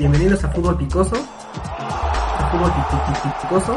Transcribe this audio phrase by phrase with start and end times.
[0.00, 1.14] bienvenidos a Fútbol Picoso.
[1.54, 2.72] A Fútbol
[3.42, 3.76] Picoso.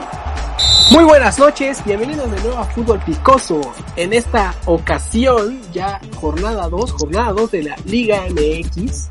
[0.91, 3.59] Muy buenas noches, bienvenidos de nuevo a Fútbol Picoso.
[3.97, 9.09] En esta ocasión, ya jornada 2, jornada 2 de la Liga MX.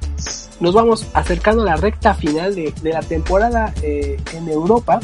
[0.61, 4.99] Nos vamos acercando a la recta final de, la temporada eh, en Europa.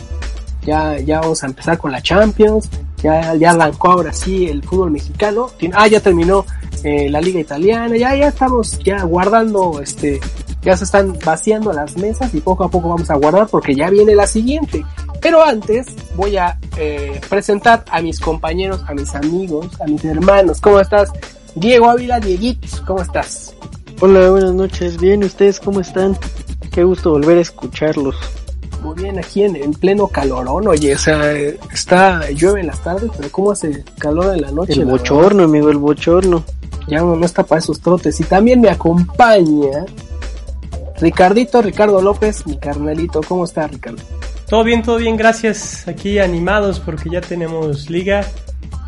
[0.62, 2.70] Ya, ya vamos a empezar con la Champions.
[3.02, 5.50] Ya, ya arrancó ahora sí el fútbol mexicano.
[5.74, 6.46] Ah, ya terminó
[6.84, 7.98] eh, la liga italiana.
[7.98, 10.20] Ya, ya estamos ya guardando este
[10.62, 13.90] ya se están vaciando las mesas y poco a poco vamos a guardar porque ya
[13.90, 14.84] viene la siguiente.
[15.20, 20.60] Pero antes voy a eh, presentar a mis compañeros, a mis amigos, a mis hermanos.
[20.60, 21.10] ¿Cómo estás?
[21.54, 23.54] Diego Ávila, Dieguitos, ¿cómo estás?
[24.00, 24.98] Hola, buenas noches.
[24.98, 26.16] Bien, ¿ustedes cómo están?
[26.70, 28.16] Qué gusto volver a escucharlos.
[28.82, 31.36] Muy bien, aquí en, en pleno calorón, oye, o sea,
[31.72, 34.74] está, llueve en las tardes, pero ¿cómo hace calor en la noche?
[34.74, 36.44] El bochorno, amigo, el bochorno.
[36.86, 38.20] Ya no, no está para esos trotes.
[38.20, 39.84] Y también me acompaña
[41.00, 43.20] Ricardito, Ricardo López, mi carnalito.
[43.26, 44.02] ¿Cómo está, Ricardo?
[44.48, 45.86] Todo bien, todo bien, gracias.
[45.86, 48.24] Aquí animados porque ya tenemos liga.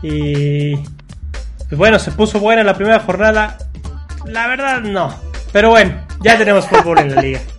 [0.03, 3.58] Y pues bueno, se puso buena la primera jornada.
[4.27, 5.14] La verdad, no.
[5.53, 7.41] Pero bueno, ya tenemos fútbol en la liga.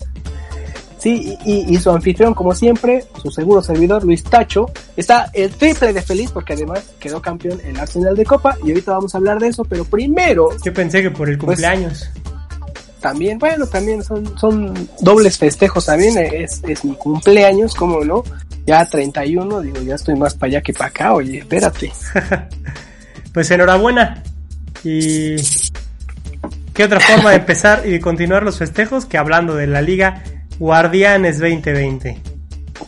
[1.02, 5.94] Sí, y, y, su anfitrión, como siempre, su seguro servidor, Luis Tacho, está el triple
[5.94, 9.40] de feliz porque además quedó campeón en Arsenal de Copa y ahorita vamos a hablar
[9.40, 10.50] de eso, pero primero...
[10.64, 12.08] Yo pensé que por el cumpleaños.
[12.14, 12.32] Pues,
[13.02, 18.24] también, bueno, también son, son dobles festejos también, es, es mi cumpleaños, ¿cómo no?
[18.66, 21.92] Ya 31, digo, ya estoy más para allá que para acá, oye, espérate.
[23.34, 24.24] pues enhorabuena.
[24.84, 25.36] Y
[26.74, 30.24] qué otra forma de empezar y de continuar los festejos que hablando de la liga
[30.60, 32.22] Guardianes 2020.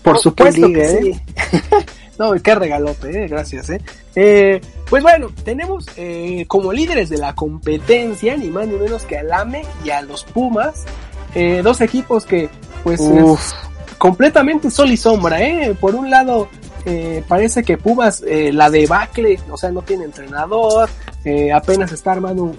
[0.02, 1.22] Por supuesto que sí.
[2.20, 3.82] no, qué regalote, eh, gracias, eh.
[4.16, 4.62] eh
[4.94, 9.34] pues bueno, tenemos eh, como líderes de la competencia, ni más ni menos que al
[9.34, 10.86] AME y a los Pumas,
[11.34, 12.48] eh, dos equipos que
[12.84, 13.56] pues es
[13.98, 15.76] completamente sol y sombra, ¿eh?
[15.82, 16.48] Por un lado,
[16.86, 20.88] eh, parece que Pumas, eh, la debacle, o sea, no tiene entrenador,
[21.26, 22.58] eh, apenas está armando un,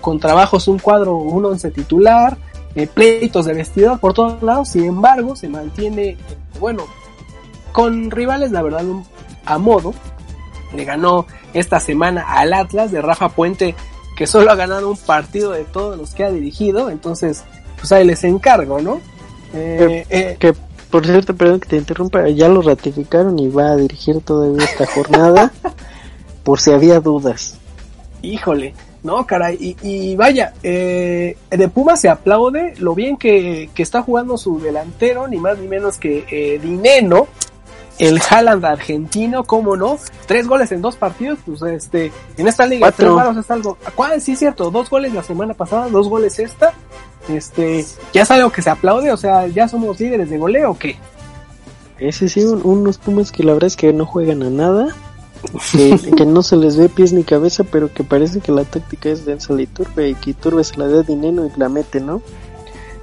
[0.00, 2.38] con trabajos un cuadro, un once titular,
[2.74, 6.16] eh, pleitos de vestidor por todos lados, sin embargo, se mantiene,
[6.58, 6.84] bueno,
[7.72, 8.84] con rivales, la verdad,
[9.44, 9.92] a modo,
[10.74, 13.74] le ganó esta semana al Atlas de Rafa Puente,
[14.16, 17.44] que solo ha ganado un partido de todos los que ha dirigido, entonces,
[17.78, 19.00] pues ahí les encargo, ¿no?
[19.54, 20.54] Eh, eh, que
[20.94, 24.86] por cierto, perdón que te interrumpa, ya lo ratificaron y va a dirigir todavía esta
[24.86, 25.52] jornada,
[26.44, 27.58] por si había dudas.
[28.22, 33.82] Híjole, no, caray, y, y vaya, eh, de Puma se aplaude lo bien que, que,
[33.82, 37.26] está jugando su delantero, ni más ni menos que eh, Dineno,
[37.98, 42.86] el Haaland argentino, cómo no, tres goles en dos partidos, pues este, en esta liga,
[42.86, 43.16] Cuatro.
[43.16, 44.20] tres es algo, ¿cuál?
[44.20, 46.72] Sí, cierto, dos goles la semana pasada, dos goles esta,
[47.28, 50.78] este, ya es algo que se aplaude, o sea, ya somos líderes de goleo o
[50.78, 50.96] qué?
[51.98, 54.94] Ese sí, un, unos Pumas que la verdad es que no juegan a nada,
[55.72, 59.08] que, que, no se les ve pies ni cabeza, pero que parece que la táctica
[59.08, 62.22] es de Enzo Iturbe y que Iturbe se la da dinero y la mete, ¿no?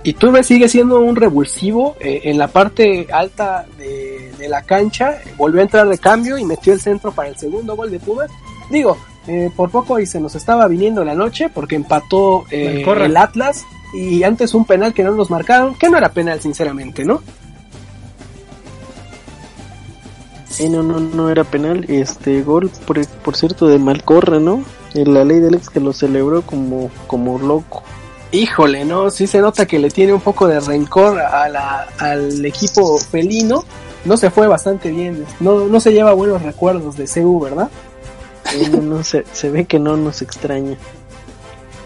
[0.03, 5.59] Iturbe sigue siendo un revulsivo eh, en la parte alta de, de, la cancha, volvió
[5.61, 8.31] a entrar de cambio y metió el centro para el segundo gol de Pumas.
[8.69, 8.97] Digo,
[9.27, 13.63] eh, por poco y se nos estaba viniendo la noche porque empató eh, el Atlas
[13.93, 17.21] y antes un penal que no nos marcaron, que no era penal sinceramente, ¿no?
[20.49, 21.85] Sí, no, no, no era penal.
[21.87, 24.63] Este gol, por, por cierto, de Malcorra, ¿no?
[24.93, 27.83] En la ley del ex que lo celebró como, como loco.
[28.31, 29.09] Híjole, ¿no?
[29.09, 33.63] Sí se nota que le tiene un poco de rencor a la, al equipo felino.
[34.05, 35.25] No se fue bastante bien.
[35.39, 37.69] No, no se lleva buenos recuerdos de CU, ¿verdad?
[38.71, 40.77] No, no, se, se ve que no nos extraña.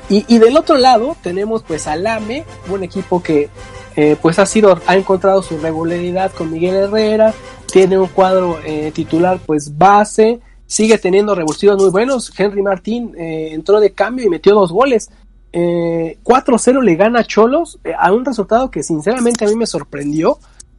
[0.09, 3.49] Y, y del otro lado tenemos pues a Lame, un equipo que
[3.95, 7.33] eh, pues ha sido, ha encontrado su regularidad con Miguel Herrera,
[7.65, 12.31] tiene un cuadro eh, titular pues base, sigue teniendo revulsivos muy buenos.
[12.37, 15.09] Henry Martín eh, entró de cambio y metió dos goles.
[15.57, 19.65] Eh, 4-0 le gana a Cholos eh, a un resultado que sinceramente a mí me
[19.65, 20.37] sorprendió.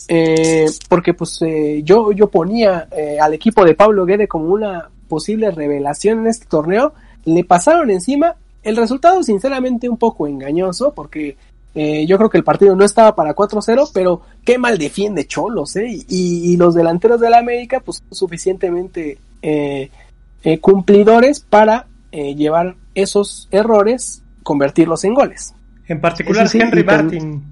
[0.08, 1.40] Eh, porque pues
[1.82, 2.88] yo, yo ponía
[3.20, 6.92] al equipo de Pablo Guede como una posible revelación en este torneo.
[7.24, 8.36] Le pasaron encima.
[8.62, 11.36] El resultado sinceramente un poco engañoso porque
[11.78, 15.76] eh, yo creo que el partido no estaba para 4-0, pero qué mal defiende Cholos,
[15.76, 16.04] ¿eh?
[16.08, 19.90] Y, los delanteros de la América, pues suficientemente eh,
[20.42, 25.54] eh, cumplidores para eh, llevar esos errores, convertirlos en goles.
[25.86, 27.42] En particular, sí, Henry Martin,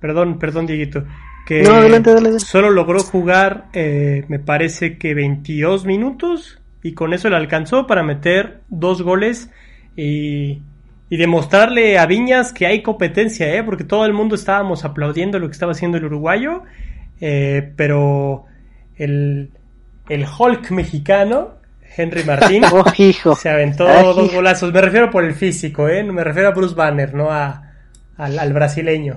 [0.00, 1.04] perdón, perdón, Dieguito,
[1.46, 2.40] que no, adelante, adelante.
[2.40, 8.02] solo logró jugar, eh, me parece que 22 minutos, y con eso le alcanzó para
[8.02, 9.50] meter dos goles
[9.96, 10.62] y
[11.10, 13.62] y demostrarle a Viñas que hay competencia, ¿eh?
[13.62, 16.64] porque todo el mundo estábamos aplaudiendo lo que estaba haciendo el uruguayo,
[17.20, 18.44] eh, pero
[18.96, 19.50] el,
[20.08, 21.54] el Hulk mexicano,
[21.96, 23.34] Henry Martín, Oh, hijo.
[23.34, 24.34] se aventó Ay, dos hijo.
[24.36, 24.72] golazos.
[24.72, 26.02] Me refiero por el físico, ¿eh?
[26.04, 27.62] me refiero a Bruce Banner, no a,
[28.16, 29.16] al, al brasileño.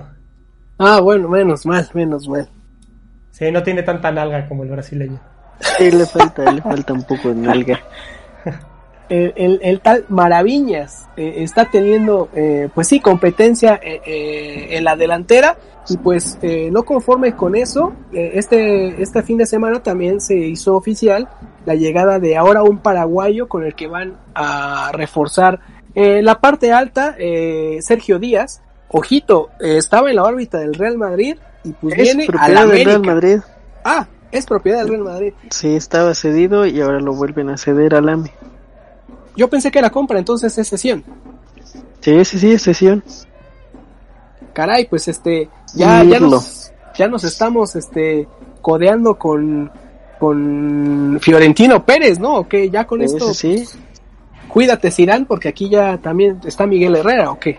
[0.78, 2.48] Ah, bueno, menos mal, menos mal.
[3.30, 5.18] Sí, no tiene tanta nalga como el brasileño.
[5.60, 7.80] Sí, le falta, le falta un poco de nalga.
[9.08, 14.84] El, el- el tal Maraviñas eh, está teniendo, eh, pues sí, competencia eh, eh, en
[14.84, 15.56] la delantera
[15.88, 20.76] y pues eh, no conforme con eso, este, este fin de semana también se hizo
[20.76, 21.28] oficial
[21.66, 25.60] la llegada de ahora un paraguayo con el que van a reforzar
[25.94, 28.62] eh, la parte alta, eh, Sergio Díaz.
[28.88, 32.88] Ojito, estaba en la órbita del Real Madrid y pues Es viene a la América.
[32.90, 33.38] Real Madrid.
[33.84, 35.32] Ah, es propiedad del Real Madrid.
[35.50, 38.30] Sí, estaba cedido y ahora lo vuelven a ceder al AME.
[39.36, 41.04] Yo pensé que era compra, entonces es sesión.
[42.00, 43.02] Sí, sí, sí, es sesión.
[44.52, 48.28] caray, pues este, ya, ya nos, ya nos estamos este
[48.60, 49.70] codeando con,
[50.18, 52.36] con Fiorentino Pérez, ¿no?
[52.36, 52.68] ¿O qué?
[52.70, 53.78] Ya con Sí, esto, sí, sí.
[54.48, 57.58] cuídate Sirán, porque aquí ya también está Miguel Herrera, ¿o qué?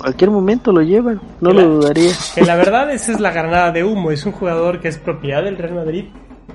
[0.00, 2.12] Cualquier momento lo llevan, no lo dudaría.
[2.34, 4.10] Que la verdad esa es la granada de humo.
[4.10, 6.04] Es un jugador que es propiedad del Real Madrid,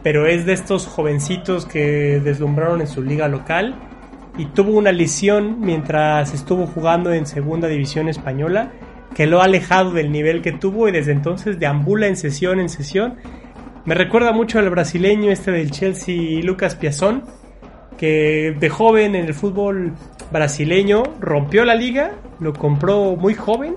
[0.04, 3.76] pero es de estos jovencitos que deslumbraron en su liga local
[4.38, 8.72] y tuvo una lesión mientras estuvo jugando en segunda división española
[9.14, 12.70] que lo ha alejado del nivel que tuvo y desde entonces deambula en sesión en
[12.70, 13.16] sesión.
[13.86, 17.24] Me recuerda mucho al brasileño este del Chelsea, Lucas Piazón,
[17.98, 19.94] que de joven en el fútbol
[20.32, 23.76] brasileño rompió la liga, lo compró muy joven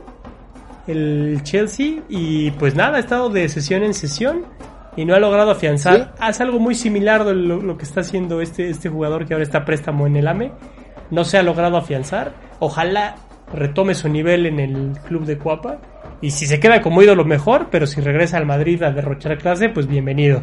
[0.86, 4.44] el Chelsea y pues nada, ha estado de sesión en sesión
[4.96, 5.96] y no ha logrado afianzar.
[5.96, 6.04] Sí.
[6.18, 9.44] Hace algo muy similar de lo, lo que está haciendo este, este jugador que ahora
[9.44, 10.52] está préstamo en el AME.
[11.10, 12.32] No se ha logrado afianzar.
[12.60, 13.16] Ojalá
[13.52, 15.78] retome su nivel en el club de Cuapa.
[16.20, 19.68] Y si se queda como ídolo mejor, pero si regresa al Madrid a derrochar clase,
[19.68, 20.42] pues bienvenido.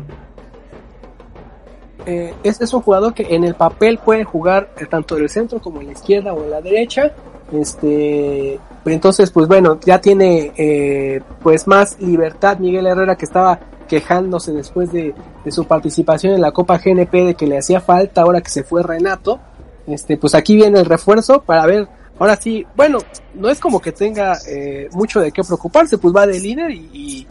[2.06, 5.30] Eh, es, es un jugador que en el papel puede jugar eh, tanto en el
[5.30, 7.12] centro como en la izquierda o en la derecha.
[7.51, 13.59] Este, entonces, pues bueno, ya tiene eh, pues más libertad Miguel Herrera que estaba
[13.91, 15.13] quejándose después de,
[15.49, 18.83] su participación en la Copa GNP de que le hacía falta ahora que se fue
[18.83, 19.38] Renato.
[19.85, 21.89] Este, pues aquí viene el refuerzo para ver.
[22.17, 22.99] Ahora sí, bueno,
[23.33, 26.89] no es como que tenga eh, mucho de qué preocuparse, pues va de líder y,
[26.93, 27.27] y,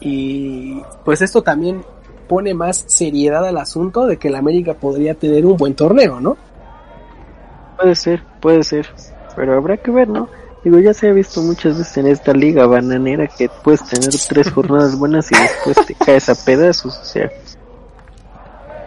[0.00, 1.82] y, pues esto también
[2.28, 6.36] pone más seriedad al asunto de que el América podría tener un buen torneo, ¿no?
[7.76, 8.86] Puede ser, puede ser.
[9.34, 10.28] Pero habrá que ver, ¿no?
[10.64, 14.50] Digo, ya se ha visto muchas veces en esta liga bananera que puedes tener tres
[14.50, 16.98] jornadas buenas y después te caes a pedazos.
[16.98, 17.30] O sea,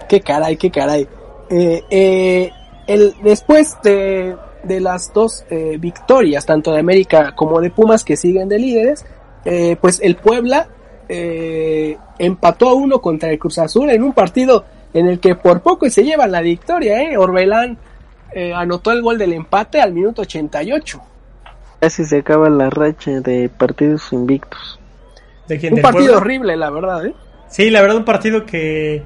[0.09, 1.07] Qué caray, qué caray.
[1.50, 2.51] Eh, eh,
[2.88, 8.15] el, después de, de las dos eh, victorias, tanto de América como de Pumas, que
[8.15, 9.06] siguen de líderes,
[9.45, 10.68] eh, pues el Puebla
[11.09, 15.62] eh, empató a uno contra el Cruz Azul en un partido en el que por
[15.62, 17.18] poco se lleva la victoria, ¿eh?
[17.18, 17.77] Orbelán
[18.33, 21.01] eh, anotó el gol del empate al minuto 88.
[21.79, 24.79] Casi se acaba la racha de partidos invictos.
[25.47, 25.74] ¿De quién?
[25.74, 26.18] Un ¿Del partido Puebla?
[26.18, 27.15] horrible, la verdad, ¿eh?
[27.47, 29.03] Sí, la verdad un partido que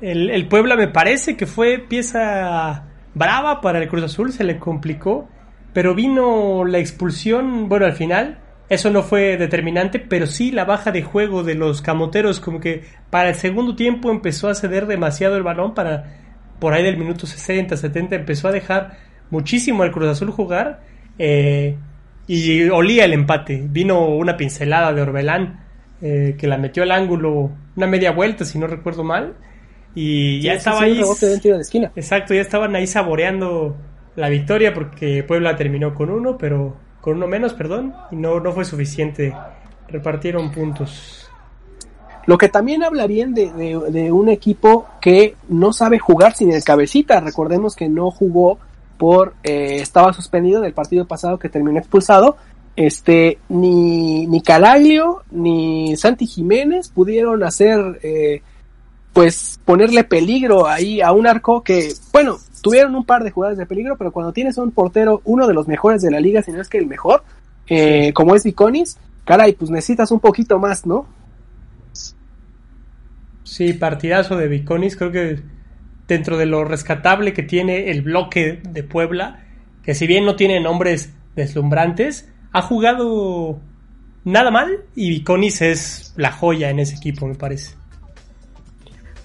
[0.00, 2.84] el, el Puebla me parece que fue pieza
[3.14, 5.28] brava para el Cruz Azul, se le complicó,
[5.72, 8.38] pero vino la expulsión, bueno, al final,
[8.68, 12.84] eso no fue determinante, pero sí la baja de juego de los camoteros, como que
[13.10, 16.16] para el segundo tiempo empezó a ceder demasiado el balón, para
[16.58, 18.98] por ahí del minuto 60, 70, empezó a dejar
[19.30, 20.82] muchísimo al Cruz Azul jugar,
[21.18, 21.76] eh,
[22.32, 25.64] y olía el empate, vino una pincelada de Orbelán,
[26.00, 29.34] eh, que la metió al ángulo una media vuelta, si no recuerdo mal,
[29.94, 31.00] y ya Sí, estaba ahí.
[31.00, 31.90] de esquina.
[31.96, 33.76] Exacto, ya estaban ahí saboreando
[34.16, 38.52] la victoria porque Puebla terminó con uno, pero con uno menos, perdón, y no, no
[38.52, 39.34] fue suficiente.
[39.88, 41.28] Repartieron puntos.
[42.26, 46.52] Lo que también habla bien de, de- de un equipo que no sabe jugar sin
[46.52, 47.18] el cabecita.
[47.20, 48.58] Recordemos que no jugó
[49.00, 52.36] por eh, estaba suspendido en el partido pasado que terminó expulsado.
[52.76, 58.42] Este ni ni Calaglio ni Santi Jiménez pudieron hacer eh,
[59.14, 63.64] pues ponerle peligro ahí a un arco que bueno tuvieron un par de jugadas de
[63.64, 66.60] peligro, pero cuando tienes un portero uno de los mejores de la liga, si no
[66.60, 67.24] es que el mejor,
[67.68, 71.06] eh, como es Viconis, caray, pues necesitas un poquito más, ¿no?
[73.44, 74.94] Sí, partidazo de Viconis.
[74.94, 75.40] Creo que
[76.14, 79.44] dentro de lo rescatable que tiene el bloque de Puebla,
[79.82, 83.58] que si bien no tiene nombres deslumbrantes, ha jugado
[84.24, 87.74] nada mal y Viconis es la joya en ese equipo, me parece.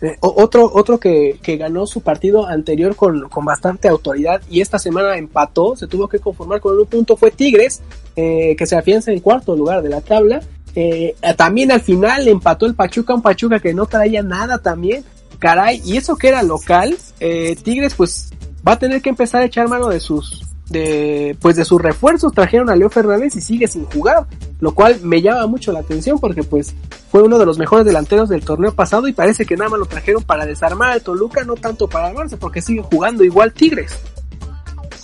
[0.02, 5.18] Eh, otro otro que, ganó su partido anterior con, con, bastante autoridad y esta semana
[5.18, 7.82] empató, se tuvo que conformar con un punto, fue Tigres,
[8.16, 10.42] eh, que se afianza en cuarto lugar de la tabla.
[10.76, 15.06] Eh, también al final empató el Pachuca, un Pachuca que no traía nada también.
[15.46, 18.32] Caray, y eso que era local, Tigres pues
[18.68, 22.34] va a tener que empezar a echar mano de sus de pues de sus refuerzos
[22.34, 24.26] trajeron a Leo Fernández y sigue sin jugar,
[24.60, 26.74] lo cual me llama mucho la atención porque pues
[27.12, 29.86] fue uno de los mejores delanteros del torneo pasado y parece que nada más lo
[29.86, 34.00] trajeron para desarmar al Toluca, no tanto para armarse porque sigue jugando igual Tigres.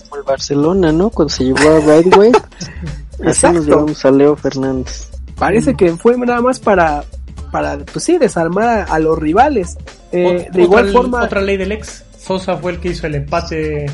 [0.09, 1.11] Como el Barcelona, ¿no?
[1.11, 2.31] Cuando se llevó a Rightway,
[3.27, 5.07] así nos llevamos a Leo Fernández.
[5.37, 7.03] Parece que fue nada más para
[7.51, 9.77] para pues sí desarmar a, los rivales.
[10.11, 13.85] Eh, de igual forma otra ley del ex Sosa fue el que hizo el empate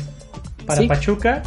[0.66, 1.42] para Pachuca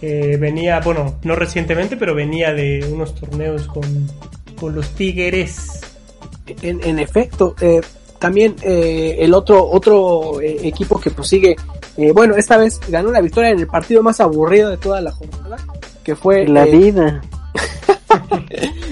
[0.00, 3.84] que venía, bueno, no recientemente, pero venía de unos torneos con,
[4.58, 5.80] con los Tigres.
[6.62, 7.80] En, en efecto, eh,
[8.18, 11.56] también eh, el otro otro eh, equipo que prosigue,
[12.14, 15.56] bueno, esta vez ganó la victoria en el partido más aburrido de toda la jornada,
[16.04, 17.22] que fue la vida.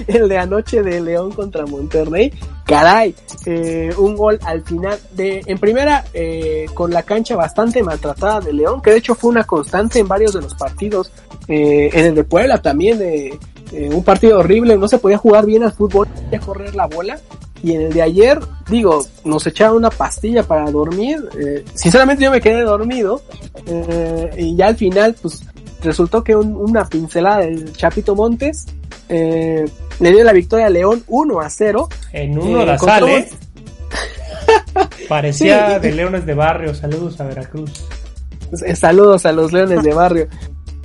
[0.07, 2.31] el de anoche de León contra Monterrey.
[2.65, 3.13] Caray,
[3.45, 8.53] eh, un gol al final de, en primera, eh, con la cancha bastante maltratada de
[8.53, 11.11] León, que de hecho fue una constante en varios de los partidos,
[11.47, 12.99] eh, en el de Puebla también,
[13.71, 17.19] un partido horrible, no se podía jugar bien al fútbol, podía correr la bola,
[17.61, 18.39] y en el de ayer,
[18.69, 21.17] digo, nos echaron una pastilla para dormir,
[21.75, 23.21] sinceramente yo me quedé dormido,
[24.37, 25.43] y ya al final, pues,
[25.83, 28.65] resultó que una pincelada del Chapito Montes
[29.09, 29.65] eh,
[29.99, 31.89] le dio la victoria a León 1 a 0.
[32.11, 33.29] En uno eh, la sale.
[35.09, 36.73] Parecía de Leones de Barrio.
[36.73, 37.71] Saludos a Veracruz.
[38.65, 40.27] Eh, saludos a los Leones de Barrio.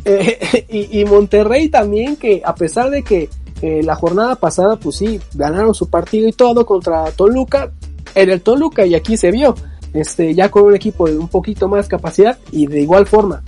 [0.05, 3.29] Eh, y, Monterrey también, que a pesar de que
[3.63, 7.71] la jornada pasada, pues sí, ganaron su partido y todo contra Toluca,
[8.15, 9.55] en el Toluca y aquí se vio,
[9.93, 13.43] este, ya con un equipo de un poquito más capacidad y de igual forma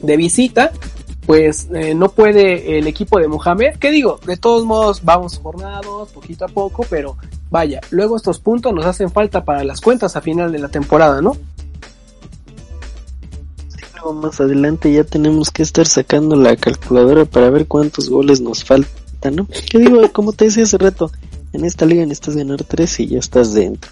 [0.00, 0.72] de visita,
[1.26, 6.10] pues eh, no puede el equipo de Mohamed, que digo, de todos modos vamos jornados,
[6.10, 7.16] poquito a poco, pero
[7.50, 11.20] vaya, luego estos puntos nos hacen falta para las cuentas a final de la temporada,
[11.20, 11.36] ¿no?
[13.96, 18.62] luego más adelante ya tenemos que estar sacando la calculadora para ver cuántos goles nos
[18.62, 19.48] faltan, ¿no?
[19.68, 21.10] Que digo, como te decía hace rato,
[21.52, 23.90] en esta liga necesitas ganar tres y ya estás dentro.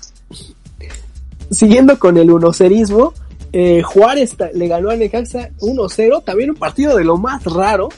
[1.50, 3.12] Siguiendo con el unocerismo,
[3.56, 7.88] eh, Juárez le ganó a Necaxa 1-0, también un partido de lo más raro.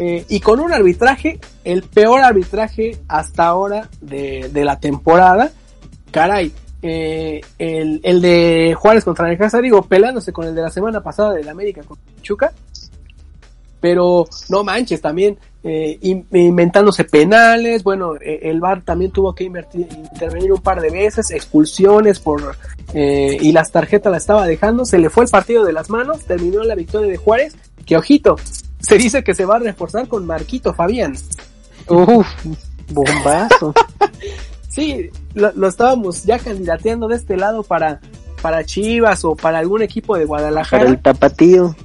[0.00, 5.52] Eh, y con un arbitraje, el peor arbitraje hasta ahora de, la temporada.
[6.10, 11.00] Caray, eh, el, el, de Juárez contra Necaxa, digo, pelándose con el de la semana
[11.00, 12.52] pasada del América con Chuca.
[13.86, 20.52] Pero no manches, también eh, inventándose penales, bueno, eh, el VAR también tuvo que intervenir
[20.52, 22.56] un par de veces, expulsiones por
[22.94, 26.24] eh, y las tarjetas la estaba dejando, se le fue el partido de las manos,
[26.24, 27.54] terminó la victoria de Juárez,
[27.86, 28.34] que ojito,
[28.80, 31.14] se dice que se va a reforzar con Marquito Fabián.
[31.88, 32.26] Uf,
[32.90, 33.72] bombazo.
[34.68, 38.00] sí, lo, estábamos ya candidateando de este lado para
[38.42, 40.82] para Chivas o para algún equipo de Guadalajara.
[40.82, 41.76] Para el tapatío.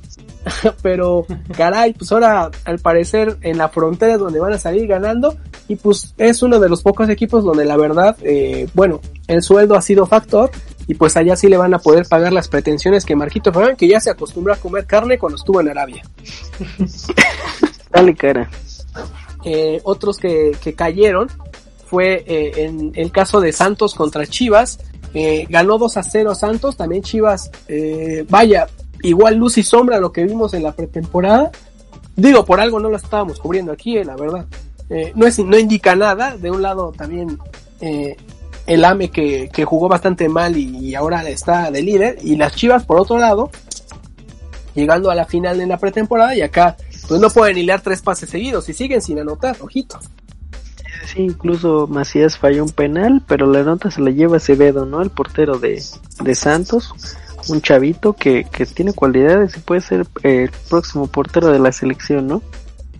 [0.81, 5.35] pero caray, pues ahora al parecer en la frontera es donde van a salir ganando
[5.67, 9.75] y pues es uno de los pocos equipos donde la verdad, eh, bueno, el sueldo
[9.75, 10.49] ha sido factor
[10.87, 13.87] y pues allá sí le van a poder pagar las pretensiones que Marquito Fabián, que
[13.87, 16.03] ya se acostumbró a comer carne cuando estuvo en Arabia.
[17.91, 18.49] Dale cara.
[19.43, 21.27] Eh, otros que, que cayeron
[21.85, 24.79] fue eh, en el caso de Santos contra Chivas,
[25.49, 27.51] ganó 2 a 0 Santos, también Chivas,
[28.29, 28.67] vaya,
[29.03, 31.51] igual luz y sombra lo que vimos en la pretemporada.
[32.15, 34.45] Digo, por algo no lo estábamos cubriendo aquí, eh, la verdad.
[34.89, 36.35] Eh, no, es, no indica nada.
[36.37, 37.37] De un lado también
[37.79, 38.15] eh,
[38.67, 42.19] el AME que, que, jugó bastante mal y, ahora está de líder.
[42.21, 43.49] Y las Chivas, por otro lado,
[44.75, 46.77] llegando a la final en la pretemporada y acá
[47.07, 49.99] pues no pueden hilar tres pases seguidos y siguen sin anotar, ojito.
[51.07, 55.01] Sí, incluso Macías falló un penal, pero la nota se la lleva Acevedo, ¿no?
[55.01, 55.83] El portero de,
[56.21, 56.93] de Santos
[57.49, 62.27] un chavito que, que tiene cualidades y puede ser el próximo portero de la selección,
[62.27, 62.41] ¿no?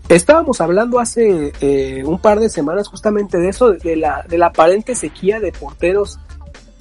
[0.08, 4.46] Estábamos hablando hace eh, un par de semanas justamente de eso, de la, de la
[4.46, 6.18] aparente sequía de porteros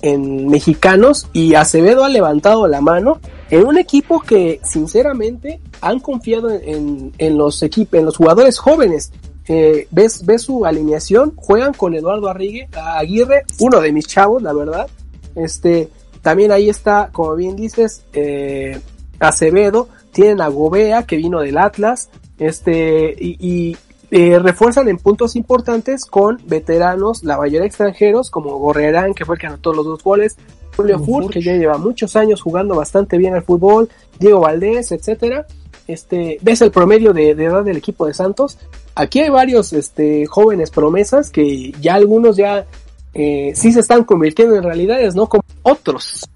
[0.01, 6.49] en mexicanos y Acevedo ha levantado la mano en un equipo que sinceramente han confiado
[6.49, 9.11] en, en los equipos, en los jugadores jóvenes.
[9.47, 14.53] Eh, ves, ves su alineación, juegan con Eduardo Arrigue, Aguirre, uno de mis chavos, la
[14.53, 14.87] verdad.
[15.35, 15.89] Este,
[16.21, 18.79] también ahí está, como bien dices, eh,
[19.19, 23.77] Acevedo, tienen a Gobea que vino del Atlas, este, y,
[24.09, 29.41] eh, refuerzan en puntos importantes con veteranos, la mayoría extranjeros, como Gorrerán, que fue el
[29.41, 30.37] que anotó los dos goles,
[30.75, 35.45] Julio Furt, que ya lleva muchos años jugando bastante bien al fútbol, Diego Valdés, etcétera.
[35.87, 38.57] Este, ves el promedio de, edad del equipo de Santos.
[38.95, 42.65] Aquí hay varios este, jóvenes promesas que ya algunos ya
[43.13, 45.27] eh, sí se están convirtiendo en realidades, ¿no?
[45.27, 46.29] Como otros.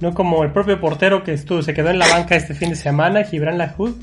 [0.00, 2.76] No como el propio portero que estuvo, se quedó en la banca este fin de
[2.76, 3.94] semana, Gibran Lahoud,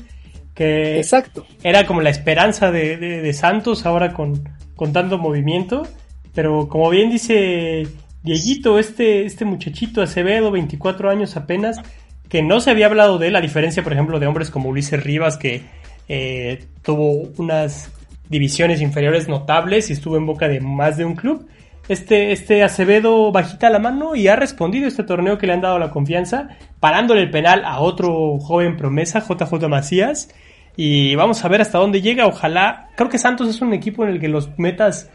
[0.54, 1.46] que Exacto.
[1.62, 5.86] era como la esperanza de, Santos ahora con, con tanto movimiento.
[6.34, 7.86] Pero como bien dice
[8.22, 11.80] Dieguito, este, este muchachito Acevedo, 24 años apenas,
[12.28, 15.02] que no se había hablado de él, a diferencia, por ejemplo, de hombres como Ulises
[15.02, 15.62] Rivas, que
[16.08, 17.90] eh, tuvo unas
[18.28, 21.46] divisiones inferiores notables y estuvo en boca de más de un club.
[21.92, 25.78] Este, este Acevedo bajita la mano y ha respondido este torneo que le han dado
[25.78, 26.48] la confianza,
[26.80, 30.30] parándole el penal a otro joven promesa, JJ Macías.
[30.74, 32.26] Y vamos a ver hasta dónde llega.
[32.26, 35.10] Ojalá, creo que Santos es un equipo en el que los metas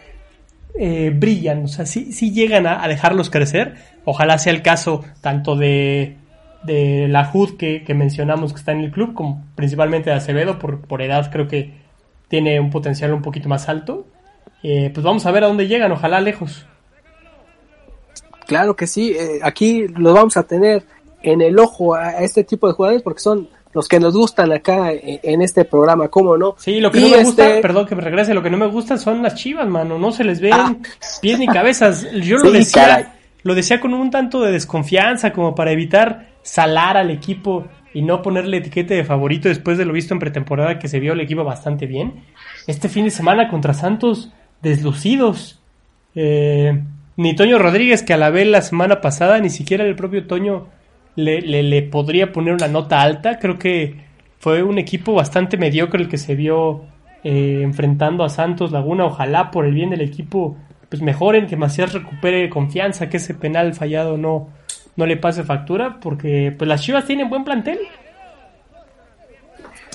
[0.77, 3.73] eh, brillan, o sea, sí, llegan a, dejarlos crecer.
[4.05, 6.17] Ojalá sea el caso tanto de,
[6.61, 10.81] de la HUD que, mencionamos que está en el club, como principalmente de Acevedo, por,
[10.81, 11.73] por edad creo que
[12.27, 14.05] tiene un potencial un poquito más alto.
[14.63, 16.65] Eh, pues vamos a ver a dónde llegan, ojalá lejos.
[18.45, 20.83] Claro que sí, eh, aquí los vamos a tener
[21.21, 24.91] en el ojo a este tipo de jugadores porque son los que nos gustan acá
[24.91, 26.55] en este programa, ¿cómo no?
[26.57, 28.65] Sí, lo que no me gusta, este perdón que me regrese, lo que no me
[28.67, 30.75] gusta son las chivas, mano, no se les ven ah.
[31.21, 32.07] pies ni cabezas.
[32.13, 37.11] Yo lo decía, lo decía con un tanto de desconfianza, como para evitar salar al
[37.11, 40.99] equipo y no ponerle etiquete de favorito después de lo visto en pretemporada que se
[40.99, 42.23] vio el equipo bastante bien.
[42.65, 45.61] Este fin de semana contra Santos, deslucidos.
[46.15, 46.81] Eh,
[47.15, 50.67] ni Toño Rodríguez, que a la vez la semana pasada, ni siquiera el propio Toño
[51.15, 53.39] le, le, podría poner una nota alta.
[53.39, 53.95] Creo que
[54.39, 56.83] fue un equipo bastante mediocre el que se vio
[57.23, 59.05] eh, enfrentando a Santos Laguna.
[59.05, 60.57] Ojalá por el bien del equipo
[60.89, 64.49] pues mejoren, que Macías recupere confianza, que ese penal fallado no,
[64.95, 67.79] no le pase factura, porque pues las Chivas tienen buen plantel.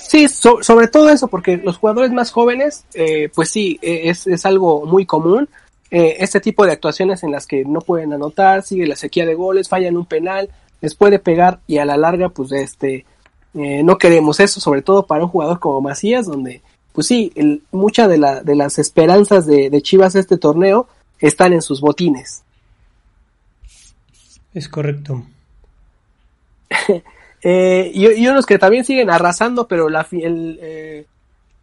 [0.07, 4.45] Sí, sobre todo eso, porque los jugadores más jóvenes, eh, pues sí, e, es, es,
[4.45, 5.49] algo muy común.
[5.89, 9.35] Eh, este tipo de actuaciones en las que no pueden anotar, sigue la sequía de
[9.35, 10.49] goles, fallan un penal,
[10.81, 13.05] les puede pegar y a la larga, pues este,
[13.53, 16.61] eh, no queremos eso, sobre todo para un jugador como Macías, donde,
[16.91, 17.31] pues sí,
[17.71, 20.87] muchas de, la, de las esperanzas de, de Chivas este torneo
[21.19, 22.43] están en sus botines.
[24.53, 25.23] Es correcto.
[27.43, 31.05] eh, y, unos que también siguen arrasando, pero la el, eh,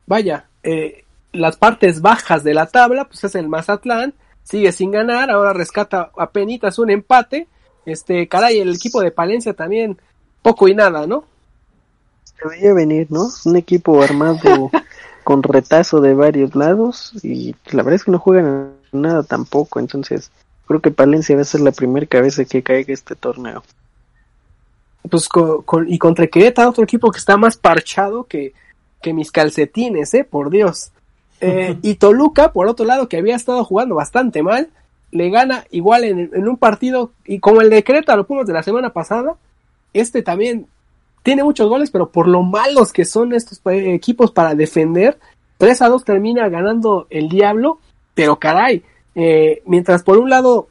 [0.07, 4.13] vaya, eh, las partes bajas de la tabla, pues es el Mazatlán,
[4.43, 7.49] sigue sin ganar, ahora rescata a penitas un empate,
[7.87, 9.99] este, caray, el equipo de Palencia también
[10.43, 11.25] poco y nada, ¿no?
[12.25, 13.29] Se veía venir, ¿no?
[13.47, 14.71] Un equipo armado
[15.25, 20.31] con retazo de varios lados y la verdad es que no juegan nada tampoco, entonces
[20.67, 23.63] creo que Palencia va a ser la primera cabeza que caiga este torneo.
[25.09, 28.53] Pues con, y contra Querétaro, otro equipo que está más parchado que,
[29.01, 30.93] que mis calcetines, eh, por Dios.
[31.41, 34.69] Eh, y Toluca, por otro lado, que había estado jugando bastante mal,
[35.11, 38.93] le gana igual en, un partido, y como el de Querétaro Pumas de la semana
[38.93, 39.37] pasada,
[39.93, 40.67] este también
[41.23, 45.19] tiene muchos goles, pero por lo malos que son estos eh, equipos para defender,
[45.59, 47.81] 3 a 2 termina ganando el Diablo,
[48.15, 48.83] pero caray,
[49.15, 50.69] eh, mientras por un lado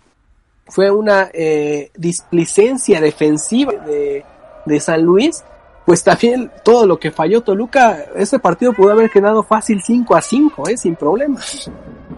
[0.69, 4.23] fue una eh, displicencia defensiva de,
[4.65, 5.43] de San Luis,
[5.89, 10.21] pues también todo lo que falló Toluca, ese partido pudo haber quedado fácil 5 a
[10.21, 10.77] 5, ¿eh?
[10.77, 11.71] sin problemas.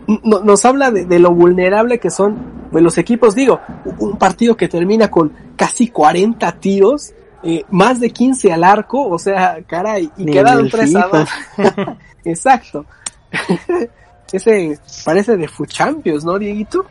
[0.07, 3.61] nos habla de, lo vulnerable que son pues, los equipos, digo,
[3.99, 9.17] un partido que termina con casi 40 tiros, eh, más de 15 al arco, o
[9.17, 11.29] sea, caray, y quedaron 3 a 2.
[12.25, 12.85] Exacto.
[14.33, 16.85] Ese parece de Fuchampions, ¿no, Dieguito?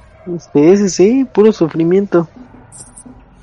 [0.52, 2.28] Sí, sí, sí, puro sufrimiento.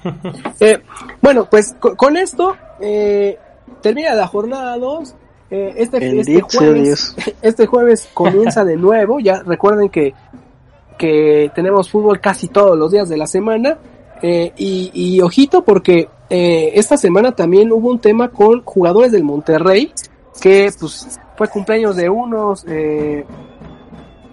[0.61, 0.79] Eh,
[1.21, 3.37] bueno, pues con, esto eh,
[3.81, 5.15] termina la jornada 2.
[5.49, 9.19] Eh, este, este, jueves, este jueves comienza de nuevo.
[9.19, 10.13] Ya recuerden que,
[10.97, 13.77] que tenemos fútbol casi todos los días de la semana.
[14.21, 19.91] y, y, ojito porque esta semana también hubo un tema con jugadores del Monterrey
[20.39, 23.25] que pues fue cumpleaños de unos eh,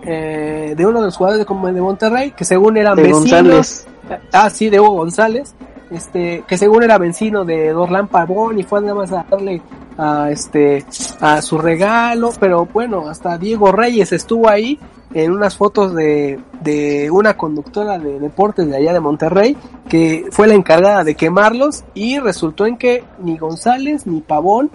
[0.06, 3.86] eh, de uno de los jugadores de, de Monterrey, que según eran vecinos.
[4.32, 5.54] Ah, sí, de Hugo González.
[5.90, 9.62] Este, que según era vecino de Dorlan Pavón y fue nada más a darle
[9.96, 10.84] a este
[11.20, 14.80] a su regalo, pero bueno, hasta Diego Reyes estuvo ahí
[15.12, 19.56] en unas fotos de, de una conductora de deportes de allá de Monterrey
[19.88, 24.70] que fue la encargada de quemarlos y resultó en que ni González ni Pavón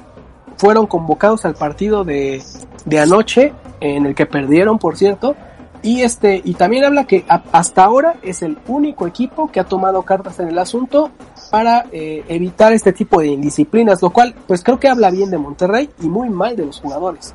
[0.57, 2.41] fueron convocados al partido de,
[2.85, 5.35] de anoche, en el que perdieron, por cierto,
[5.81, 10.03] y este, y también habla que hasta ahora es el único equipo que ha tomado
[10.03, 11.09] cartas en el asunto
[11.51, 15.37] para eh, evitar este tipo de indisciplinas, lo cual pues creo que habla bien de
[15.37, 17.33] Monterrey y muy mal de los jugadores.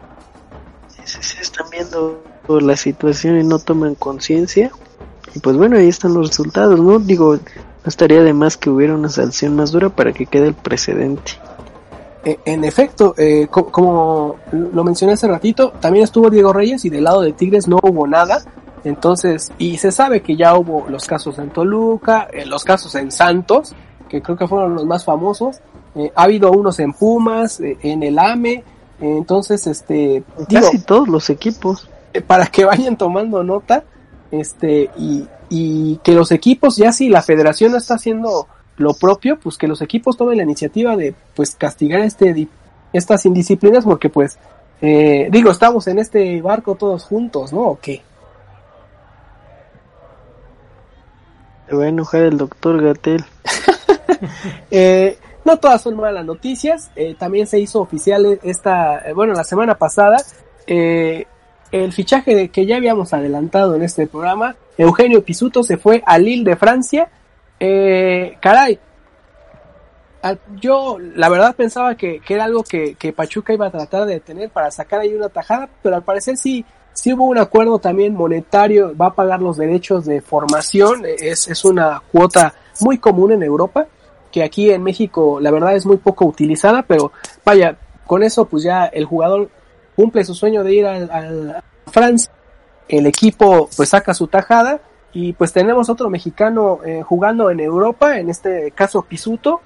[1.05, 4.71] Sí, están viendo la situación y no toman conciencia.
[5.35, 6.99] Y pues bueno, ahí están los resultados, ¿no?
[6.99, 7.41] Digo, no
[7.87, 11.33] estaría de más que hubiera una sanción más dura para que quede el precedente.
[12.25, 17.05] E, en efecto, eh, como lo mencioné hace ratito, también estuvo Diego Reyes y del
[17.05, 18.43] lado de Tigres no hubo nada.
[18.83, 23.11] Entonces, y se sabe que ya hubo los casos en Toluca, eh, los casos en
[23.11, 23.75] Santos,
[24.09, 25.61] que creo que fueron los más famosos.
[25.95, 28.65] Eh, ha habido unos en Pumas, en el AME.
[29.01, 31.89] entonces, este, casi todos los equipos.
[32.27, 33.83] para que vayan tomando nota,
[34.31, 39.39] este, y, y que los equipos, ya si la federación no está haciendo lo propio,
[39.39, 42.49] pues que los equipos tomen la iniciativa de pues castigar este
[42.93, 44.39] estas indisciplinas porque pues
[44.81, 47.61] eh, digo, estamos en este barco todos juntos, ¿no?
[47.61, 48.03] ¿O qué?
[51.69, 53.25] Se va a enojar el doctor Gatel.
[54.71, 56.91] eh, no todas son malas noticias.
[56.97, 60.17] Eh, también se hizo oficial esta, eh, bueno, la semana pasada,
[60.67, 61.27] eh,
[61.71, 64.57] el fichaje de, que ya habíamos adelantado en este programa.
[64.79, 67.09] Eugenio Pisuto se fue a Lille de Francia
[67.67, 68.79] eh, caray,
[70.61, 74.71] yo la verdad pensaba que, era algo que, Pachuca iba a tratar de tener para
[74.71, 79.07] sacar ahí una tajada, pero al parecer sí, sí hubo un acuerdo también monetario, va
[79.07, 83.87] a pagar los derechos de formación, es, es una cuota muy común en Europa,
[84.31, 87.13] que aquí en México la verdad es muy poco utilizada, pero
[87.45, 89.49] vaya, con eso pues ya el jugador
[89.97, 92.31] cumple su sueño de ir a Francia,
[92.89, 94.81] el equipo pues saca su tajada
[95.15, 99.61] y pues tenemos otro mexicano eh, jugando en Europa, en este caso Pisuto.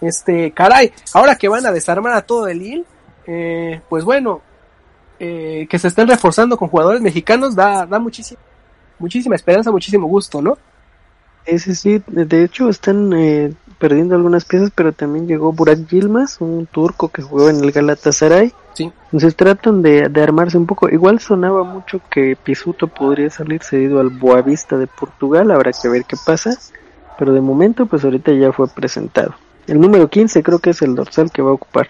[0.00, 2.84] Este, caray, ahora que van a desarmar a todo el Lille,
[3.26, 4.40] eh, pues bueno,
[5.18, 8.40] eh, que se estén reforzando con jugadores mexicanos da, da muchísima,
[8.98, 10.56] muchísima esperanza, muchísimo gusto, ¿no?
[11.44, 16.66] Ese sí, de hecho están eh, perdiendo algunas piezas, pero también llegó Burak Yilmaz, un
[16.66, 18.52] turco que jugó en el Galatasaray.
[18.74, 18.92] Sí.
[19.06, 20.88] Entonces tratan de, armarse un poco.
[20.88, 26.04] Igual sonaba mucho que Pisuto podría salir cedido al Boavista de Portugal, habrá que ver
[26.04, 26.56] qué pasa.
[27.18, 29.34] Pero de momento, pues ahorita ya fue presentado.
[29.66, 31.88] El número 15 creo que es el dorsal que va a ocupar.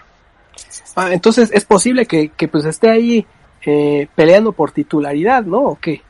[0.96, 3.26] Ah, entonces es posible que, que pues esté ahí
[3.66, 5.58] eh, peleando por titularidad, ¿no?
[5.58, 6.00] ¿O qué?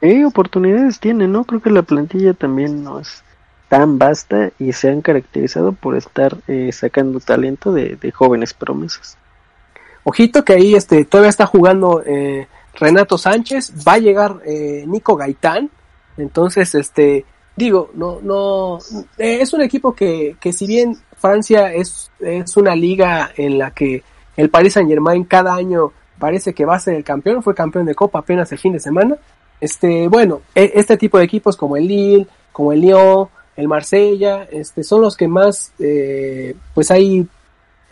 [0.00, 1.44] Eh, oportunidades tiene, ¿no?
[1.44, 3.25] Creo que la plantilla también no es
[3.68, 9.18] tan vasta y se han caracterizado por estar eh, sacando talento de, jóvenes promesas.
[10.04, 15.16] Ojito que ahí este todavía está jugando eh, Renato Sánchez, va a llegar eh, Nico
[15.16, 15.70] Gaitán,
[16.16, 17.24] entonces este
[17.56, 18.78] digo no no
[19.18, 24.04] es un equipo que, que si bien Francia es es una liga en la que
[24.36, 27.86] el Paris Saint Germain cada año parece que va a ser el campeón, fue campeón
[27.86, 29.16] de Copa apenas el fin de semana.
[29.60, 34.46] Este, bueno, e, este tipo de equipos como el Lille, como el Lyon, el Marsella,
[34.50, 37.26] este, son los que más, eh, pues ahí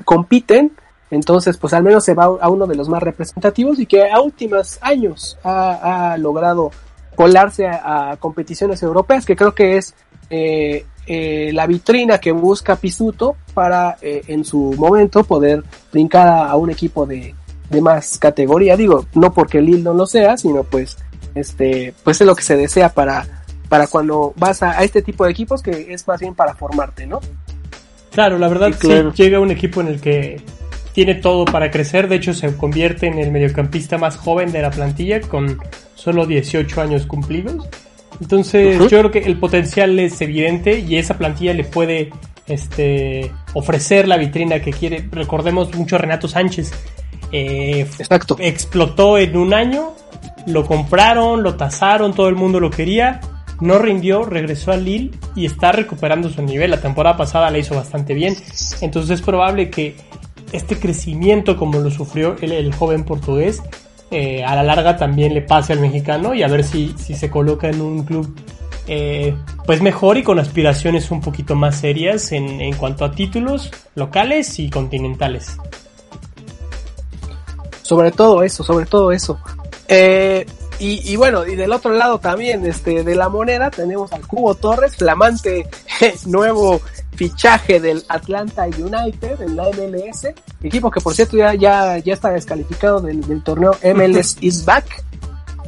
[0.05, 0.73] compiten.
[1.11, 4.21] Entonces, pues al menos se va a uno de los más representativos y que a
[4.21, 6.71] últimos años ha, logrado
[7.15, 9.95] colarse a, competiciones europeas, que creo que es
[10.31, 16.71] eh, eh, la vitrina que busca Pisuto para en su momento poder brincar a, un
[16.71, 17.35] equipo de,
[17.71, 18.77] de, más categoría.
[18.77, 20.97] Digo, no porque Lille no lo sea, sino pues,
[21.37, 23.34] este, pues es lo que se desea para,
[23.69, 27.21] para cuando vas a, este tipo de equipos que es más bien para formarte, ¿no?
[28.13, 30.41] Claro, la verdad sí, llega un equipo en el que
[30.93, 34.71] tiene todo para crecer, de hecho se convierte en el mediocampista más joven de la
[34.71, 35.59] plantilla con
[35.97, 37.69] solo 18 años cumplidos.
[38.21, 42.11] Entonces yo creo que el potencial es evidente y esa plantilla le puede
[42.47, 45.09] este, ofrecer la vitrina que quiere.
[45.11, 46.71] Recordemos mucho a Renato Sánchez.
[47.33, 48.37] Eh, Exacto.
[48.39, 49.95] Explotó en un año,
[50.47, 53.21] lo compraron, lo tasaron, todo el mundo lo quería
[53.61, 56.71] no rindió, regresó a Lille y está recuperando su nivel.
[56.71, 58.37] La temporada pasada la hizo bastante bien.
[58.81, 59.97] Entonces es probable que
[60.53, 63.63] este crecimiento como lo sufrió el, joven portugués,
[64.11, 67.31] eh, a la larga también le pase al mexicano y a ver si, si se
[67.31, 68.35] coloca en un club
[68.87, 69.35] eh,
[69.67, 74.59] pues mejor y con aspiraciones un poquito más serias en, en cuanto a títulos locales
[74.59, 75.57] y continentales.
[77.83, 79.39] Sobre todo eso, sobre todo eso.
[79.89, 80.47] Eh,
[80.79, 84.97] y, bueno, y del otro lado también, este, de la moneda, tenemos al Cubo Torres,
[84.97, 85.69] flamante
[86.27, 86.81] nuevo
[87.15, 90.29] fichaje del Atlanta United en la MLS,
[90.63, 95.05] equipo que por cierto ya, ya, ya está descalificado del, torneo MLS is back.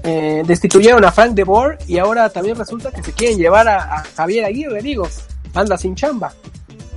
[0.02, 4.04] Eh, destituyeron a Frank de Boer y ahora también resulta que se quieren llevar a,
[4.16, 5.08] Javier Aguirre, digo,
[5.54, 6.32] anda sin chamba.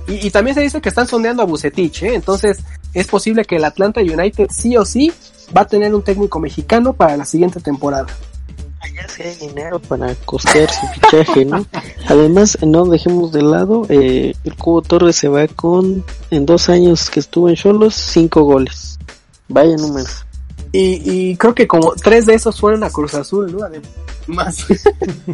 [0.06, 2.14] Y, y, también se dice que están sondeando a Bucetich, ¿eh?
[2.14, 2.58] entonces
[2.94, 5.12] es posible que el Atlanta United sí o sí
[5.56, 8.06] va a tener un técnico mexicano para la siguiente temporada.
[8.94, 11.66] ya si hay dinero para costear su fichaje, ¿no?
[12.08, 17.10] Además, no dejemos de lado, eh, el Cubo Torres se va con, en dos años
[17.10, 18.98] que estuvo en Cholos, cinco goles.
[19.48, 20.08] Vaya número.
[20.72, 23.64] Y, y creo que como tres de esos fueron a Cruz Azul, ¿no?
[23.64, 24.66] Además.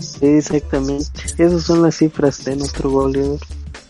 [0.00, 1.07] sí, exactamente.
[1.37, 3.38] Esas son las cifras de nuestro goleador.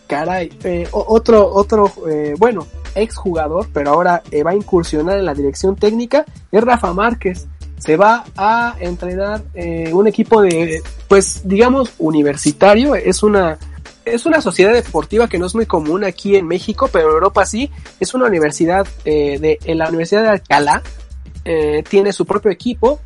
[0.07, 2.65] Caray, eh, otro, otro, eh, bueno,
[2.95, 7.47] exjugador, pero ahora eh, va a incursionar en la dirección técnica, es Rafa Márquez.
[7.77, 12.95] Se va a entrenar eh, un equipo de, pues, digamos, universitario.
[12.95, 13.59] Es una,
[14.03, 17.45] es una sociedad deportiva que no es muy común aquí en México, pero en Europa
[17.45, 17.69] sí.
[17.99, 20.81] Es una universidad de, en la Universidad de Alcalá.
[21.87, 22.99] Tiene su propio equipo.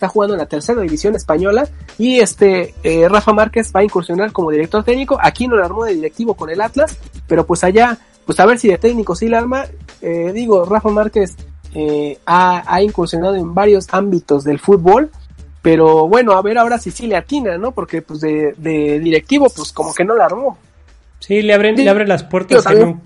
[0.00, 1.68] Está jugando en la tercera división española.
[1.98, 5.18] Y este, eh, Rafa Márquez va a incursionar como director técnico.
[5.20, 8.58] Aquí no lo armó de directivo con el Atlas, pero pues allá pues a ver
[8.58, 9.66] si de técnico sí la arma.
[10.00, 11.36] Eh, digo, Rafa Márquez
[11.74, 15.10] eh, ha, ha, incursionado en varios ámbitos del fútbol,
[15.60, 17.72] pero bueno, a ver ahora si sí le atina, ¿no?
[17.72, 20.56] Porque pues de, de directivo, pues como que no la armó.
[21.18, 21.84] Sí, le abren, sí.
[21.84, 23.02] le abren las puertas en un,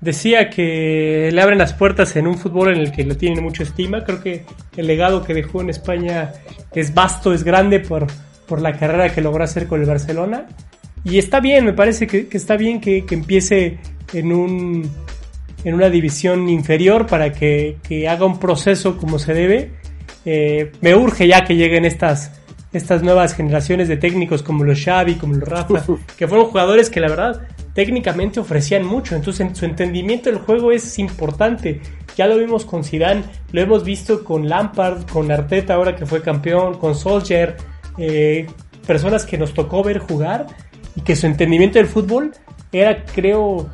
[0.00, 3.62] Decía que le abren las puertas en un fútbol en el que le tienen mucha
[3.62, 4.04] estima.
[4.04, 4.44] Creo que
[4.76, 6.32] el legado que dejó en España
[6.72, 8.06] es vasto, es grande por,
[8.46, 10.46] por la carrera que logró hacer con el Barcelona.
[11.04, 13.78] Y está bien, me parece que, que está bien que, que, empiece
[14.12, 14.90] en un
[15.64, 19.70] en una división inferior para que, que haga un proceso como se debe.
[20.26, 22.32] Eh, me urge ya que lleguen estas,
[22.72, 25.84] estas nuevas generaciones de técnicos como los Xavi, como los Rafa,
[26.16, 27.42] que fueron jugadores que la verdad
[27.74, 31.80] técnicamente ofrecían mucho, entonces su entendimiento del juego es importante.
[32.16, 36.22] Ya lo vimos con Zidane, lo hemos visto con Lampard, con Arteta ahora que fue
[36.22, 37.56] campeón, con Solskjaer,
[37.98, 38.46] eh,
[38.86, 40.46] personas que nos tocó ver jugar
[40.94, 42.32] y que su entendimiento del fútbol
[42.72, 43.68] era, creo,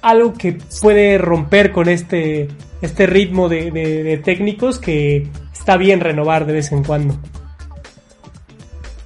[0.00, 2.48] algo que puede romper con este,
[2.80, 7.18] este ritmo de, técnicos que está bien renovar de vez en cuando.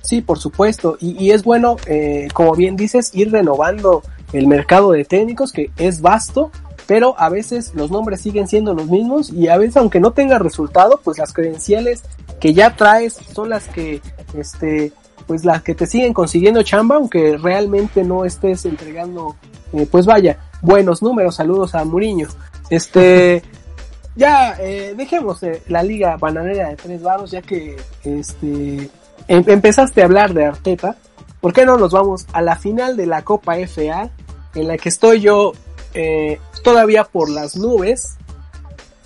[0.02, 4.02] Sí, por supuesto, y, y es bueno, eh, como bien dices, ir renovando
[4.34, 6.50] el mercado de técnicos que es vasto,
[6.86, 10.38] pero a veces los nombres siguen siendo los mismos y a veces aunque no tenga
[10.38, 12.02] resultado, pues las credenciales
[12.40, 14.02] que ya traes son las que
[14.36, 14.92] este
[15.26, 19.36] pues las que te siguen consiguiendo chamba, aunque realmente no estés entregando
[19.72, 22.28] eh, pues vaya, buenos números, saludos a Muriño.
[22.68, 23.42] Este
[24.16, 28.90] ya eh, dejemos eh, la liga bananera de tres varos ya que este
[29.28, 30.96] em empezaste a hablar de Arteta.
[31.40, 34.10] ¿Por qué no nos vamos a la final de la Copa FA
[34.54, 35.52] en la que estoy yo
[35.94, 38.16] eh, todavía por las nubes.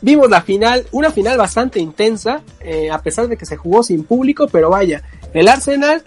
[0.00, 4.04] Vimos la final, una final bastante intensa, eh, a pesar de que se jugó sin
[4.04, 6.04] público, pero vaya, el Arsenal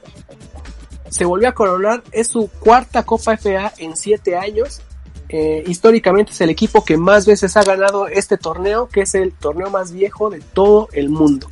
[1.09, 4.81] se volvió a coronar, es su cuarta Copa FA en siete años.
[5.27, 9.33] Eh, históricamente es el equipo que más veces ha ganado este torneo, que es el
[9.33, 11.49] torneo más viejo de todo el mundo.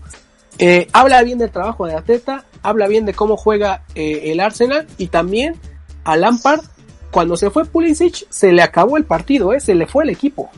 [0.58, 4.88] Eh, habla bien del trabajo de Ateta, habla bien de cómo juega eh, el Arsenal
[4.98, 5.56] y también
[6.04, 6.62] a Lampard
[7.12, 9.60] cuando se fue Pulisic, se le acabó el partido, ¿eh?
[9.60, 10.50] se le fue el equipo.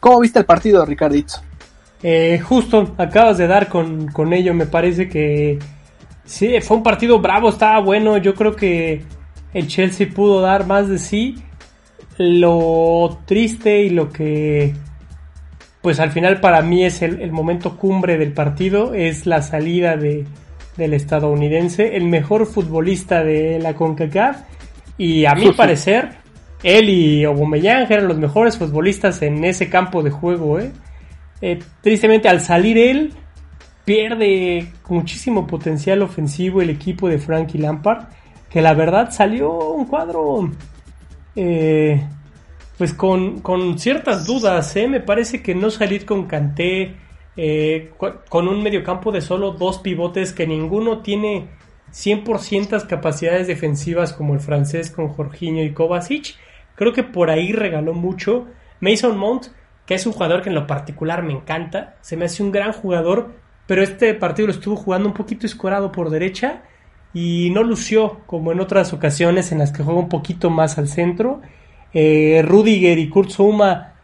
[0.00, 1.34] ¿Cómo viste el partido, Ricardito?
[2.02, 5.58] Eh, justo, acabas de dar con, con, ello, me parece que
[6.24, 9.02] sí, fue un partido bravo, estaba bueno, yo creo que
[9.52, 11.42] el Chelsea pudo dar más de sí.
[12.18, 14.74] Lo triste y lo que,
[15.82, 19.98] pues al final para mí es el, el momento cumbre del partido, es la salida
[19.98, 20.24] de,
[20.76, 24.42] del estadounidense, el mejor futbolista de la CONCACAF
[24.98, 26.10] y a mi parecer
[26.62, 30.72] él y Aubameyang eran los mejores futbolistas en ese campo de juego, ¿eh?
[31.42, 33.12] Eh, tristemente al salir él
[33.84, 38.06] pierde muchísimo potencial ofensivo el equipo de Frankie Lampard,
[38.48, 40.50] que la verdad salió un cuadro
[41.36, 42.02] eh,
[42.78, 44.88] pues con, con, ciertas dudas, ¿eh?
[44.88, 46.96] me parece que no salir con Kanté
[47.36, 47.92] eh,
[48.28, 51.48] con un mediocampo de solo dos pivotes que ninguno tiene
[51.92, 56.34] 100% capacidades defensivas como el francés con Jorginho y Kovacic.
[56.74, 58.46] Creo que por ahí regaló mucho.
[58.80, 59.46] Mason Mount,
[59.86, 62.72] que es un jugador que en lo particular me encanta, se me hace un gran
[62.72, 63.30] jugador,
[63.66, 66.62] pero este partido lo estuvo jugando un poquito escorado por derecha
[67.14, 70.88] y no lució como en otras ocasiones en las que juega un poquito más al
[70.88, 71.40] centro.
[71.94, 73.94] Eh, Rudiger y Kurt Zouma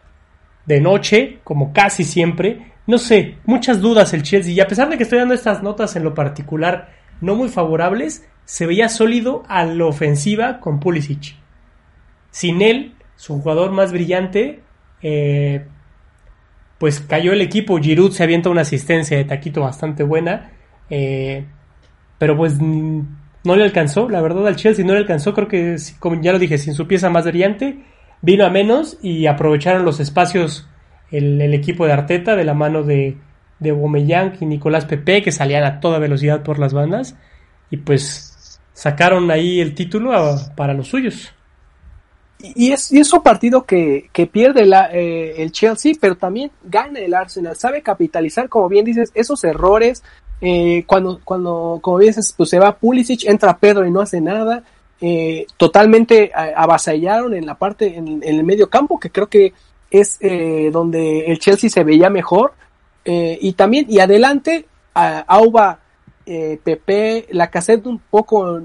[0.64, 4.53] de noche, como casi siempre, no sé, muchas dudas el Chelsea.
[4.53, 6.90] Y a pesar de que estoy dando estas notas en lo particular
[7.21, 11.37] no muy favorables, se veía sólido a la ofensiva con Pulisic.
[12.31, 14.61] Sin él, su jugador más brillante,
[15.03, 15.66] eh,
[16.79, 17.79] pues cayó el equipo.
[17.79, 20.51] Giroud se avienta una asistencia de taquito bastante buena.
[20.90, 21.45] Eh,
[22.18, 25.35] pero pues no le alcanzó, la verdad al Chelsea no le alcanzó.
[25.35, 27.85] Creo que, como ya lo dije, sin su pieza más brillante,
[28.21, 30.68] vino a menos y aprovecharon los espacios
[31.12, 33.16] el, equipo de Arteta de la mano de,
[33.61, 37.16] de y Nicolás Pepe, que salían a toda velocidad por las bandas,
[37.70, 40.12] y pues sacaron ahí el título
[40.57, 41.33] para los suyos.
[42.42, 46.98] Y es, y es un partido que, que pierde eh, el Chelsea, pero también gana
[46.98, 47.55] el Arsenal.
[47.55, 50.03] Sabe capitalizar, como bien dices, esos errores.
[50.40, 54.20] Eh, cuando, cuando, como bien dices, pues se va Pulisic, entra Pedro y no hace
[54.20, 54.64] nada.
[55.01, 59.53] Eh, totalmente avasallaron en la parte, en, en, el medio campo, que creo que
[59.92, 60.18] es
[60.72, 62.55] donde el Chelsea se veía mejor.
[63.05, 65.81] y también, y adelante, Auba,
[66.24, 68.61] Pepe, la cassette un poco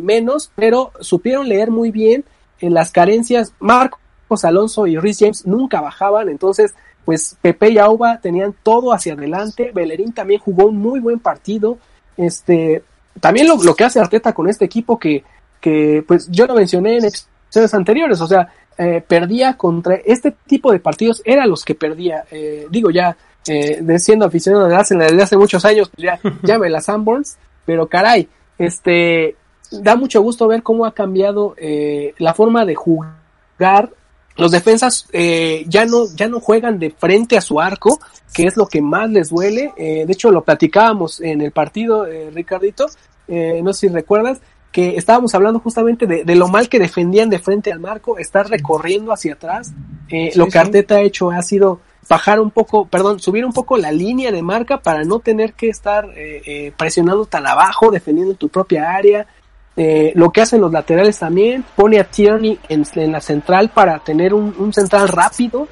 [0.00, 2.24] menos, pero supieron leer muy bien
[2.60, 3.98] en las carencias, Marcos
[4.44, 9.72] Alonso y Rhys James nunca bajaban, entonces pues Pepe y Auba tenían todo hacia adelante,
[9.74, 11.78] Bellerín también jugó un muy buen partido,
[12.16, 12.82] este,
[13.20, 15.24] también lo, lo que hace Arteta con este equipo que,
[15.60, 20.72] que pues yo lo mencioné en episodios anteriores, o sea, eh, perdía contra este tipo
[20.72, 25.10] de partidos, era los que perdía, eh, digo ya, eh, de siendo aficionado de Arsenal
[25.10, 29.36] desde hace muchos años, pues ya, ya me las Sanborns, pero caray, este,
[29.70, 33.90] da mucho gusto ver cómo ha cambiado eh, la forma de jugar.
[34.36, 37.98] Los defensas eh, ya no ya no juegan de frente a su arco,
[38.32, 39.72] que es lo que más les duele.
[39.76, 42.86] Eh, de hecho, lo platicábamos en el partido, Ricardito.
[43.28, 44.40] no sé si recuerdas
[44.72, 49.12] que estábamos hablando justamente de, lo mal que defendían de frente al marco, estar recorriendo
[49.12, 49.72] hacia atrás.
[50.34, 53.92] lo que Arteta ha hecho ha sido bajar un poco, perdón, subir un poco la
[53.92, 56.08] línea de marca para no tener que estar
[56.76, 59.26] presionando tan abajo, defendiendo tu propia área,
[59.74, 64.34] eh, lo que hacen los laterales también, pone a Tierney en, la central para tener
[64.34, 65.68] un, central rápido.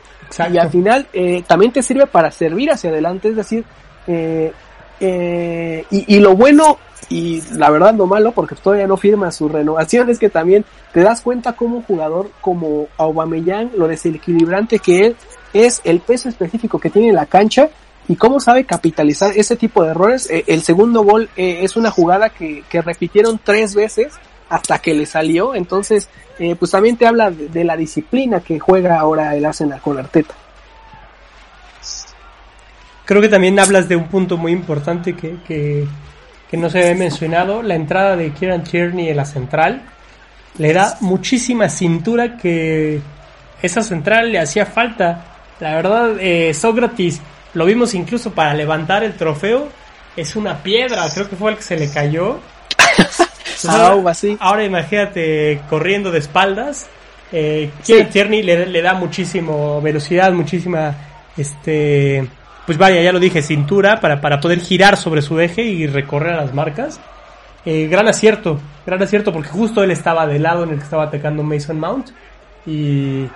[0.51, 3.65] Y al final eh, también te sirve para servir hacia adelante, es decir,
[4.07, 4.53] eh,
[5.01, 10.19] y, lo bueno y la verdad lo malo porque todavía no firma su renovación es
[10.19, 15.17] que también te das cuenta como un jugador como Aubameyang, lo desequilibrante que él
[15.53, 17.71] es, el peso específico que tiene en la cancha
[18.09, 20.29] y cómo sabe capitalizar ese tipo de errores.
[20.31, 24.13] Eh, el segundo gol eh, es una jugada que, repitieron tres veces
[24.49, 26.09] hasta que le salió, entonces
[26.41, 30.35] eh, pues también te habla de, la disciplina que juega ahora el Arsenal con Arteta.
[33.11, 35.85] Creo que también hablas de un punto muy importante que, que,
[36.49, 39.83] que no se había mencionado, la entrada de Kieran Tierney en la central
[40.59, 43.01] le da muchísima cintura que
[43.63, 45.25] esa central le hacía falta.
[45.59, 47.21] La verdad, eh, Sócrates
[47.55, 49.67] lo vimos incluso para levantar el trofeo.
[50.17, 52.39] Es una piedra, creo que fue el que se le cayó.
[53.69, 56.87] ahora, ahora imagínate corriendo de espaldas.
[57.33, 60.95] Eh, Tierney le, da muchísimo velocidad, muchísima,
[61.37, 62.25] este,
[62.71, 66.35] pues vaya, ya lo dije, cintura para, para poder girar sobre su eje y recorrer
[66.35, 67.01] a las marcas.
[67.65, 71.03] Eh, gran acierto, gran acierto porque justo él estaba del lado en el que estaba
[71.03, 72.11] atacando Mason Mount
[72.65, 73.27] y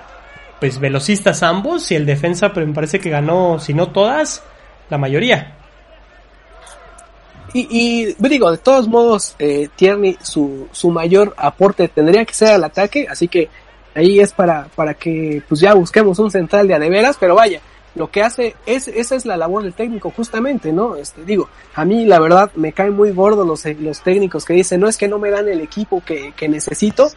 [0.61, 4.45] pues velocistas ambos y el defensa pero me parece que ganó, si no todas,
[4.89, 5.57] la mayoría.
[7.55, 12.53] Y, y digo, de todos modos, eh, Tierney, su, su mayor aporte tendría que ser
[12.53, 13.49] al ataque, así que
[13.97, 17.61] ahí es para, para que pues ya busquemos un central de adeveras, pero vaya,
[17.95, 20.97] lo que hace es, esa es la labor del técnico justamente, ¿no?
[20.97, 24.81] Este, digo, a mí la verdad me caen muy gordos los, los técnicos que dicen,
[24.81, 27.11] no es que no me dan el equipo que, que necesito,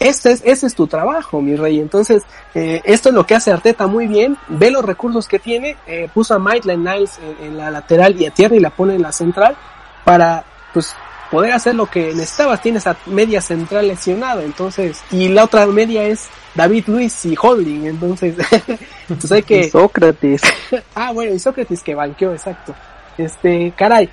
[0.00, 1.78] este es, ese es tu trabajo, mi rey.
[1.78, 2.24] Entonces,
[2.54, 4.36] eh, esto es lo que hace Arteta muy bien.
[4.48, 5.76] Ve los recursos que tiene.
[5.86, 9.02] Eh, puso a Maitland Niles en, la lateral y a Tierra y la pone en
[9.02, 9.56] la central
[10.04, 10.94] para, pues,
[11.34, 12.62] poder hacer lo que necesitabas.
[12.62, 17.86] Tienes a media central lesionada, entonces, y la otra media es David Luis y Holding,
[17.86, 18.36] entonces,
[19.08, 19.68] pues hay que...
[19.68, 20.42] Sócrates.
[20.94, 22.72] ah, bueno, y Sócrates que banqueó, exacto.
[23.18, 24.08] Este, caray,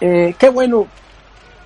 [0.00, 0.88] eh, qué bueno,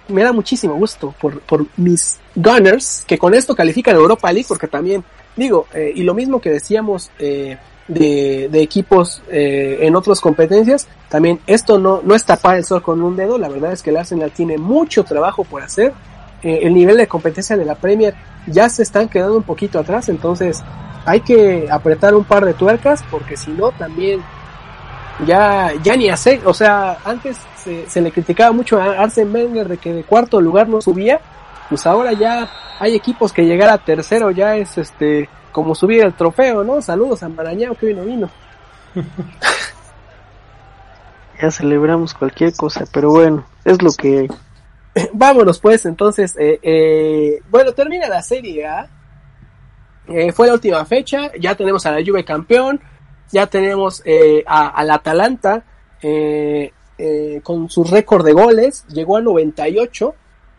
[0.08, 4.46] me da muchísimo gusto por, por mis Gunners, que con esto califican a Europa League,
[4.46, 5.02] porque también,
[5.36, 7.56] digo, eh, y lo mismo que decíamos eh,
[7.88, 13.02] de, equipos eh, en otras competencias, también esto no, no es tapar el sol con
[13.02, 15.92] un dedo, la verdad es que el Arsenal tiene mucho trabajo por hacer,
[16.42, 18.14] eh, el nivel de competencia de la Premier
[18.46, 20.62] ya se están quedando un poquito atrás, entonces
[21.04, 24.20] hay que apretar un par de tuercas, porque si no también
[25.26, 29.66] ya, ya ni hace, o sea, antes se, se, le criticaba mucho a Arsen Wenger
[29.66, 31.20] de que de cuarto lugar no subía,
[31.68, 32.48] pues ahora ya
[32.78, 36.80] hay equipos que llegar a tercero ya es este como subir el trofeo, ¿no?
[36.82, 38.30] Saludos a Marañao que vino vino.
[41.40, 44.28] ya celebramos cualquier cosa, pero bueno, es lo que hay.
[45.12, 48.88] Vámonos pues, entonces, eh, eh, bueno, termina la Serie A.
[50.08, 52.80] Eh, fue la última fecha, ya tenemos a la Juve campeón,
[53.30, 55.64] ya tenemos eh, al Atalanta
[56.02, 60.14] eh, eh, con su récord de goles, llegó a 98,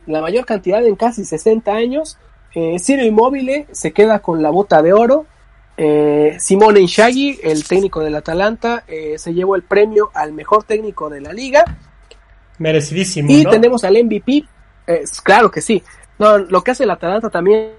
[0.08, 2.18] la mayor cantidad en casi 60 años.
[2.54, 5.26] Eh, Ciro Immobile se queda con la bota de oro.
[5.78, 11.10] Eh, Simone Inzaghi, el técnico del Atalanta, eh, se llevó el premio al mejor técnico
[11.10, 11.64] de la liga.
[12.58, 13.32] Merecidísimo.
[13.32, 13.50] Y ¿no?
[13.50, 14.46] tenemos al MVP,
[14.88, 15.82] eh, claro que sí.
[16.18, 17.72] No, lo que hace el Atalanta también,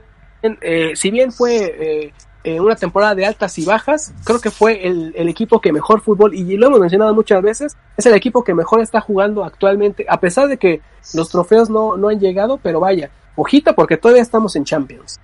[0.42, 4.86] eh, si bien fue eh, eh, una temporada de altas y bajas, creo que fue
[4.86, 8.42] el, el equipo que mejor fútbol, y lo hemos mencionado muchas veces, es el equipo
[8.42, 10.80] que mejor está jugando actualmente, a pesar de que
[11.12, 15.20] los trofeos no, no han llegado, pero vaya, ojita porque todavía estamos en Champions.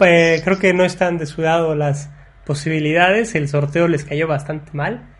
[0.00, 2.10] Eh, creo que no están de su lado las
[2.44, 3.34] posibilidades.
[3.34, 5.14] El sorteo les cayó bastante mal.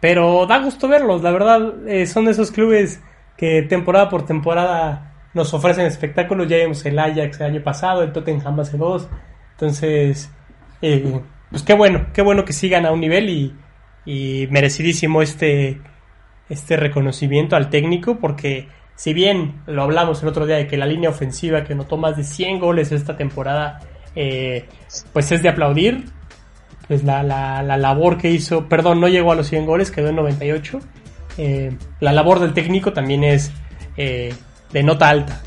[0.00, 1.22] Pero da gusto verlos.
[1.22, 3.00] La verdad, eh, son de esos clubes
[3.36, 6.48] que temporada por temporada nos ofrecen espectáculos.
[6.48, 9.08] Ya vimos el Ajax el año pasado, el Tottenham hace dos.
[9.52, 10.30] Entonces,
[10.82, 11.20] eh,
[11.50, 13.54] pues qué bueno, qué bueno que sigan a un nivel y,
[14.04, 15.80] y merecidísimo este,
[16.48, 20.86] este reconocimiento al técnico porque si bien lo hablamos el otro día de que la
[20.86, 23.80] línea ofensiva que notó más de 100 goles esta temporada
[24.14, 24.64] eh,
[25.12, 26.06] pues es de aplaudir
[26.88, 30.08] pues la, la, la, labor que hizo perdón no llegó a los 100 goles quedó
[30.08, 30.80] en 98
[31.38, 33.50] eh, la labor del técnico también es
[33.96, 34.34] eh,
[34.72, 35.42] de nota alta.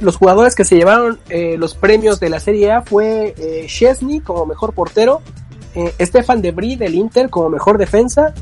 [0.00, 1.18] Los jugadores que se llevaron
[1.56, 5.22] los premios de la Serie A fue eh, Chesney como mejor portero,
[5.98, 8.34] Stefan Debris del Inter como mejor defensa,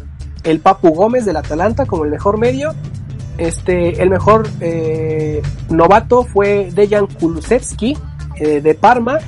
[0.43, 2.75] el Papu Gómez del Atalanta como el mejor medio,
[3.41, 7.97] este, el mejor eh, novato fue Dejan Kulusevski
[8.37, 9.19] eh, de Parma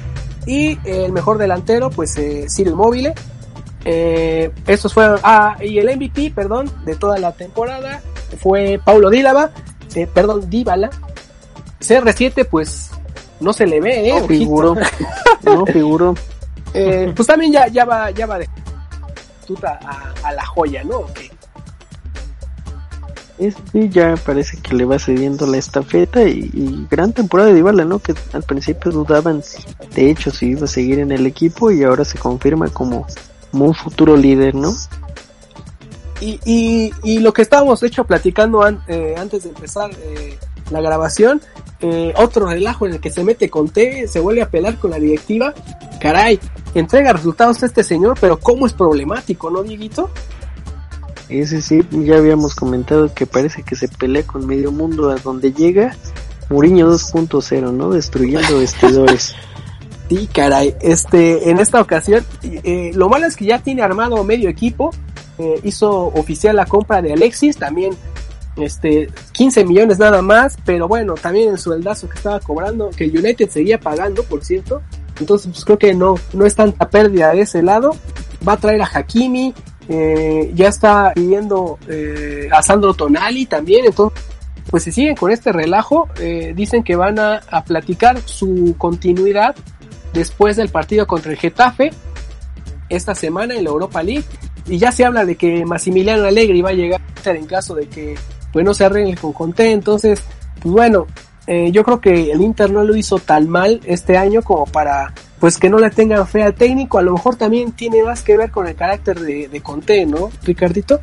[0.46, 3.14] y el mejor delantero pues eh, Cyril Mobile.
[3.86, 8.02] Eh, estos fueron, ah, y el MVP, perdón, de toda la temporada
[8.38, 10.90] fue Paulo eh, perdón, Dybala,
[11.80, 12.90] CR7 pues
[13.40, 14.76] no se le ve, eh, No figuró.
[15.42, 16.14] No figuró.
[16.72, 18.48] pues también ya, ya va, ya va de
[19.64, 21.06] a, a la joya, ¿no?
[23.38, 27.56] Es, sí, ya parece que le va cediendo la estafeta y, y gran temporada de
[27.56, 27.98] Dybala, ¿no?
[27.98, 29.42] Que al principio dudaban
[29.94, 33.06] de hecho si iba a seguir en el equipo y ahora se confirma como,
[33.52, 34.72] un futuro líder, ¿no?
[36.20, 40.38] Y, y, y lo que estábamos de hecho platicando an- eh, antes de empezar eh,
[40.70, 41.40] la grabación,
[41.80, 44.90] eh, otro relajo en el que se mete con T, se vuelve a pelar con
[44.92, 45.52] la directiva,
[46.00, 46.38] caray,
[46.74, 50.10] entrega resultados a este señor, pero cómo es problemático, ¿no, Dieguito?
[51.28, 55.52] Ese sí, ya habíamos comentado que parece que se pelea con medio mundo a donde
[55.52, 55.96] llega.
[56.50, 57.90] Mourinho 2.0, ¿no?
[57.90, 59.34] Destruyendo vestidores.
[60.08, 60.74] Sí, caray.
[60.82, 64.90] Este, en esta ocasión, eh, lo malo es que ya tiene armado medio equipo.
[65.38, 67.94] eh, hizo oficial la compra de Alexis, también
[68.56, 73.48] este 15 millones nada más, pero bueno, también el sueldazo que estaba cobrando, que United
[73.48, 74.82] seguía pagando, por cierto.
[75.18, 77.96] Entonces, pues creo que no, no es tanta pérdida de ese lado.
[78.46, 79.54] Va a traer a Hakimi,
[79.92, 84.20] eh, ya está pidiendo eh, a Sandro Tonali también, entonces
[84.70, 89.54] pues si siguen con este relajo, eh, dicen que van a, platicar su continuidad
[90.14, 91.90] después del partido contra el Getafe
[92.88, 94.24] esta semana en la Europa League.
[94.66, 98.14] Y ya se habla de que Massimiliano Allegri va a llegar en caso de que
[98.52, 99.72] pues no se arregle con Conte.
[99.72, 100.22] Entonces
[100.62, 101.06] pues bueno
[101.46, 105.12] eh, yo creo que el Inter no lo hizo tan mal este año como para
[105.42, 108.36] pues que no le tengan fe al técnico a lo mejor también tiene más que
[108.36, 111.00] ver con el carácter de, de Conte ¿no Ricardito?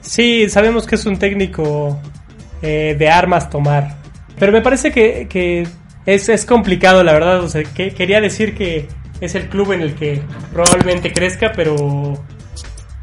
[0.00, 2.00] Sí, sabemos que es un técnico
[2.62, 3.96] eh, de armas tomar.
[4.38, 5.66] Pero me parece que,
[6.06, 7.42] es, es complicado, la verdad.
[7.42, 8.86] O sea, que, quería decir que
[9.20, 10.22] es el club en el que
[10.52, 12.14] probablemente crezca, pero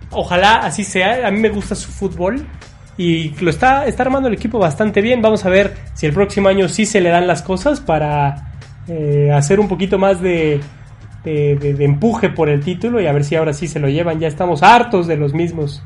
[0.09, 1.27] ojalá así sea.
[1.27, 2.47] A mí me gusta su fútbol
[2.97, 5.21] y lo está, está armando el equipo bastante bien.
[5.21, 8.53] Vamos a ver si el próximo año sí se le dan las cosas para
[8.87, 10.61] eh, hacer un poquito más de,
[11.29, 13.89] de, de- de empuje por el título y a ver si ahora sí se lo
[13.89, 14.19] llevan.
[14.19, 15.83] Ya estamos hartos de los mismos.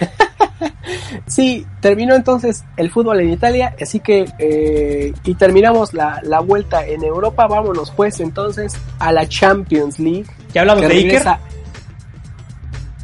[1.26, 6.84] Sí, terminó entonces el fútbol en Italia, así que eh, y terminamos la, la vuelta
[6.86, 7.46] en Europa.
[7.46, 10.26] Vámonos pues entonces a la Champions League.
[10.52, 11.22] Ya hablamos de Iker.
[11.22, 11.38] regresa-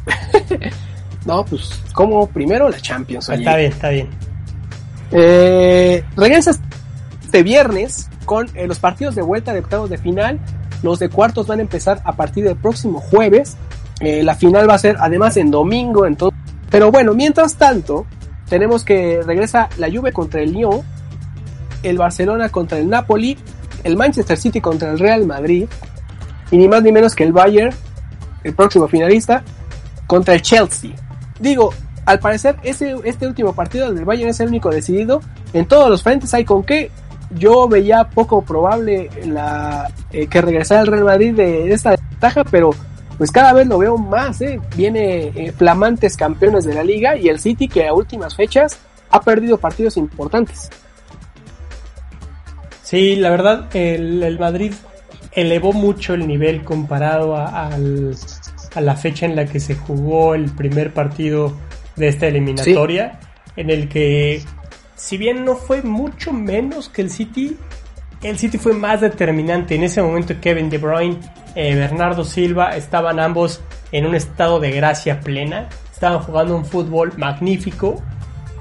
[1.25, 3.27] no, pues como primero la Champions.
[3.29, 3.39] oye.
[3.39, 4.07] Está bien, está bien.
[5.11, 6.51] Eh, regresa
[7.23, 10.39] este viernes con eh, los partidos de vuelta de octavos de final.
[10.83, 13.57] Los de cuartos van a empezar a partir del próximo jueves.
[13.99, 16.05] Eh, la final va a ser además en domingo.
[16.05, 18.05] Entonces, pero bueno, mientras tanto,
[18.49, 20.81] tenemos que regresa la Juve contra el Lyon,
[21.83, 23.37] el Barcelona contra el Napoli,
[23.83, 25.67] el Manchester City contra el Real Madrid
[26.51, 27.73] y ni más ni menos que el Bayern,
[28.43, 29.43] el próximo finalista,
[30.07, 30.91] contra el Chelsea.
[31.39, 31.73] Digo,
[32.05, 35.21] al parecer este último partido del Bayern es el único decidido.
[35.53, 36.91] En todos los frentes hay con que
[37.35, 42.71] yo veía poco probable la, eh, que regresara el Real Madrid de, esta ventaja, pero
[43.17, 44.59] pues cada vez lo veo más, ¿eh?
[44.75, 48.79] Viene eh, flamantes campeones de la liga y el City que a últimas fechas
[49.09, 50.69] ha perdido partidos importantes.
[52.81, 54.73] Sí, la verdad, el, el Madrid
[55.31, 57.69] elevó mucho el nivel comparado a,
[58.79, 61.53] la fecha en la que se jugó el primer partido
[61.95, 63.19] de esta eliminatoria,
[63.55, 64.41] en el que
[65.01, 67.57] si bien no fue mucho menos que el City,
[68.21, 69.73] el City fue más determinante.
[69.73, 71.17] En ese momento Kevin De Bruyne,
[71.55, 77.13] eh, Bernardo Silva estaban ambos en un estado de gracia plena, estaban jugando un fútbol
[77.17, 77.99] magnífico.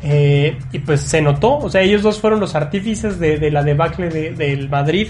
[0.03, 4.09] Eh, y pues se notó, o sea, ellos dos fueron los artífices de, la debacle
[4.09, 5.09] del Madrid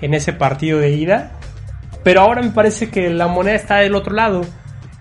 [0.00, 1.32] en ese partido de ida.
[2.02, 4.40] Pero ahora me parece que la moneda está del otro lado.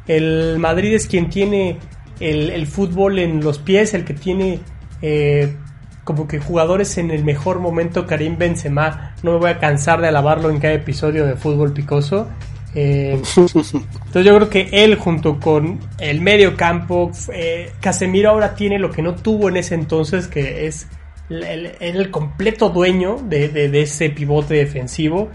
[0.05, 1.77] El Madrid es quien tiene
[2.19, 4.59] el, fútbol en los pies, el que tiene
[5.01, 5.55] eh,
[6.03, 8.07] como que jugadores en el mejor momento.
[8.07, 12.27] Karim Benzema, no me voy a cansar de alabarlo en cada episodio de Fútbol Picoso.
[12.73, 18.79] Eh, entonces yo creo que él junto con el medio campo, eh, Casemiro ahora tiene
[18.79, 20.87] lo que no tuvo en ese entonces, que es
[21.29, 25.29] el, completo dueño de, ese pivote defensivo.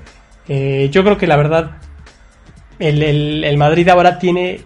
[0.48, 1.78] Eh, yo creo que la verdad
[2.78, 4.60] el, Madrid ahora tiene,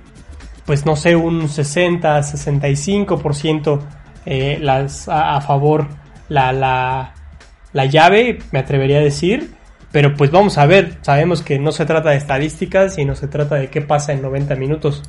[0.66, 3.80] pues no sé, un 60, 65%
[4.26, 5.88] eh, las, a, favor
[6.28, 7.14] la, la,
[7.72, 9.54] la llave, me atrevería a decir.
[9.92, 13.56] Pero pues vamos a ver, sabemos que no se trata de estadísticas, sino se trata
[13.56, 15.02] de qué pasa en 90 minutos.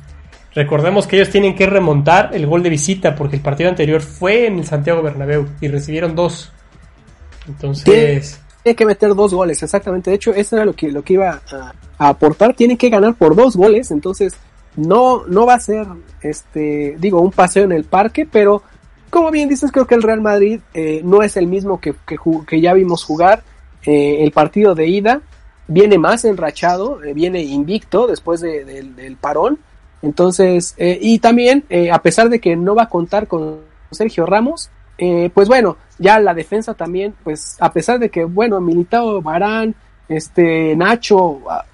[0.54, 4.46] Recordemos que ellos tienen que remontar el gol de visita porque el partido anterior fue
[4.46, 6.52] en el Santiago Bernabéu y recibieron dos.
[7.48, 8.40] Entonces...
[8.62, 10.10] Tiene que meter dos goles, exactamente.
[10.10, 11.40] De hecho, eso era lo que, lo que iba
[11.98, 12.54] a, aportar.
[12.54, 14.34] Tienen que ganar por dos goles, entonces
[14.76, 15.86] no, no va a ser,
[16.20, 18.62] este, digo, un paseo en el parque, pero
[19.12, 21.94] como bien dices, creo que el Real Madrid eh, no es el mismo que,
[22.46, 23.42] que, ya vimos jugar
[23.84, 25.20] eh, el partido de ida.
[25.68, 29.58] Viene más enrachado, eh, viene invicto después del parón
[30.00, 33.60] entonces, eh, y también, a pesar de que no va a contar con
[33.92, 34.70] Sergio Ramos,
[35.34, 39.74] pues bueno, ya la defensa también, pues a pesar de que, bueno, Militao, Barán,
[40.08, 41.64] este, Nacho, ah,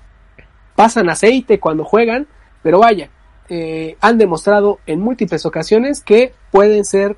[0.74, 2.26] pasan aceite cuando juegan,
[2.62, 3.08] pero vaya,
[4.00, 7.16] han demostrado en múltiples ocasiones que pueden ser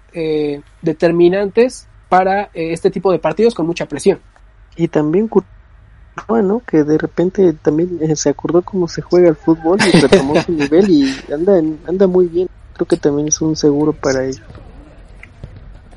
[0.82, 4.20] determinantes para este tipo de partidos con mucha presión.
[4.76, 5.28] Y también
[6.26, 10.40] bueno, que de repente también eh, se acordó cómo se juega el fútbol y retomó
[10.42, 12.48] su nivel y anda, anda muy bien.
[12.74, 14.42] Creo que también es un seguro para ello.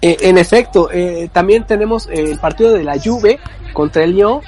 [0.02, 3.40] Eh, en efecto, eh, también tenemos el partido de la Juve
[3.74, 4.42] contra el Lyon.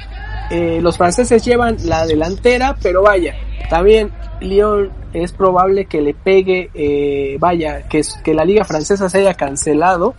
[0.82, 3.36] los franceses llevan la delantera, pero vaya,
[3.70, 4.12] también
[4.42, 4.92] Lyon
[5.24, 10.16] es probable que le pegue, vaya, que, la liga francesa se haya cancelado.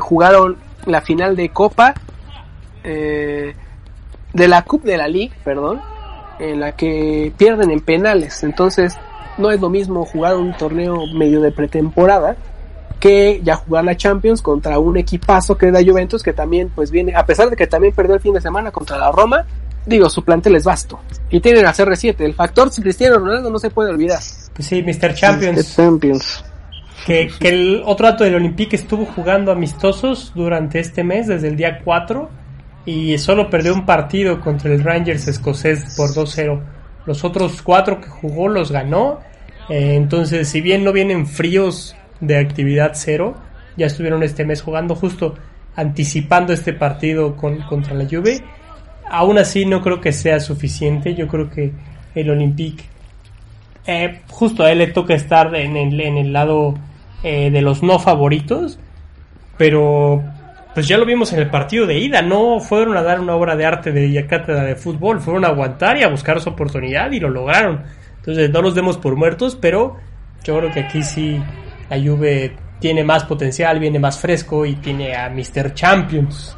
[0.00, 0.56] jugaron
[0.86, 1.94] la final de Copa.
[2.84, 3.54] Eh,
[4.34, 5.80] de la Coupe de la Ligue, perdón,
[6.38, 8.42] en la que pierden en penales.
[8.42, 8.96] Entonces,
[9.38, 12.36] no es lo mismo jugar un torneo medio de pretemporada
[13.00, 16.90] que ya jugar la Champions contra un equipazo que es la Juventus que también pues
[16.90, 19.44] viene, a pesar de que también perdió el fin de semana contra la Roma,
[19.86, 21.00] digo, su plantel es vasto.
[21.30, 24.20] Y tienen a CR7, el factor Cristiano Ronaldo no se puede olvidar.
[24.54, 25.14] Pues sí, Mr.
[25.14, 25.76] Champions.
[25.76, 26.44] Champions.
[27.06, 31.56] Que, que el otro dato del Olympique estuvo jugando amistosos durante este mes, desde el
[31.56, 32.30] día 4
[32.86, 36.62] y solo perdió un partido contra el Rangers escocés por 2-0.
[37.06, 39.20] Los otros cuatro que jugó los ganó.
[39.68, 43.34] Eh, entonces, si bien no vienen fríos de actividad cero,
[43.76, 45.34] ya estuvieron este mes jugando justo
[45.76, 48.42] anticipando este partido con, contra la Juve.
[49.10, 51.14] Aún así no creo que sea suficiente.
[51.14, 51.72] Yo creo que
[52.14, 52.84] el Olympique,
[53.86, 56.74] eh, justo a él le toca estar en el, lado
[57.22, 58.78] eh, de los no favoritos.
[59.56, 60.22] Pero
[60.74, 63.54] pues ya lo vimos en el partido de ida, no fueron a dar una obra
[63.54, 67.20] de arte de cátedra de fútbol, fueron a aguantar y a buscar su oportunidad y
[67.20, 67.84] lo lograron.
[68.16, 69.96] Entonces no los demos por muertos, pero
[70.42, 71.40] yo creo que aquí sí
[71.88, 75.74] la Juve tiene más potencial, viene más fresco y tiene a Mr.
[75.74, 76.56] Champions.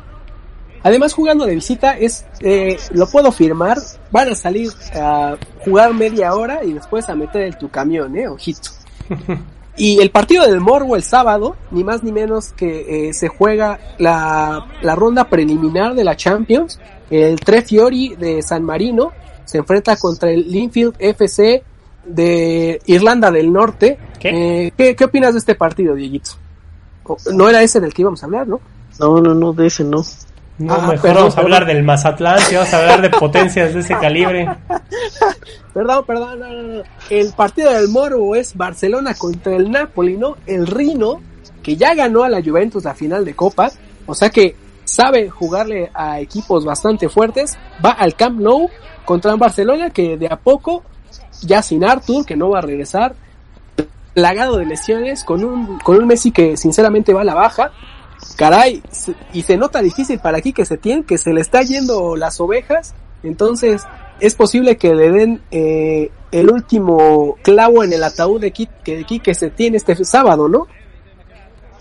[0.82, 3.78] Además jugando de visita es, eh, lo puedo firmar,
[4.10, 8.28] van a salir a jugar media hora y después a meter el tu camión, eh,
[8.28, 8.70] ojito.
[9.78, 13.78] Y el partido del Morbo el sábado, ni más ni menos que eh, se juega
[13.98, 16.80] la, la, ronda preliminar de la Champions.
[17.10, 19.12] El Tre Fiori de San Marino
[19.44, 21.62] se enfrenta contra el Linfield FC
[22.06, 23.98] de Irlanda del Norte.
[24.18, 24.68] ¿Qué?
[24.68, 26.32] Eh, ¿qué, opinas de este partido, Dieguito?
[27.32, 28.60] No era ese del que íbamos a hablar, ¿no?
[28.98, 30.02] No, no, no, de ese no.
[30.58, 33.80] No, ah, mejor vamos a hablar del Mazatlán, si vamos a hablar de potencias de
[33.80, 34.48] ese calibre.
[35.74, 36.82] perdón, perdón, no, no, no.
[37.10, 40.36] El partido del Moro es Barcelona contra el Napoli, ¿no?
[40.46, 41.20] El Rino,
[41.62, 43.70] que ya ganó a la Juventus la final de Copa,
[44.06, 48.70] o sea que sabe jugarle a equipos bastante fuertes, va al Camp Nou
[49.04, 50.84] contra un Barcelona que de a poco,
[51.42, 53.14] ya sin Arthur, que no va a regresar,
[54.14, 57.72] plagado de lesiones, con un, con un Messi que sinceramente va a la baja,
[58.36, 58.82] caray,
[59.32, 62.40] y se nota difícil para aquí que se tiene, que se le está yendo las
[62.40, 63.82] ovejas Entonces,
[64.20, 69.34] es posible que le den eh, el último clavo en el ataúd de Kike, que
[69.34, 70.66] se tiene este sábado, ¿no?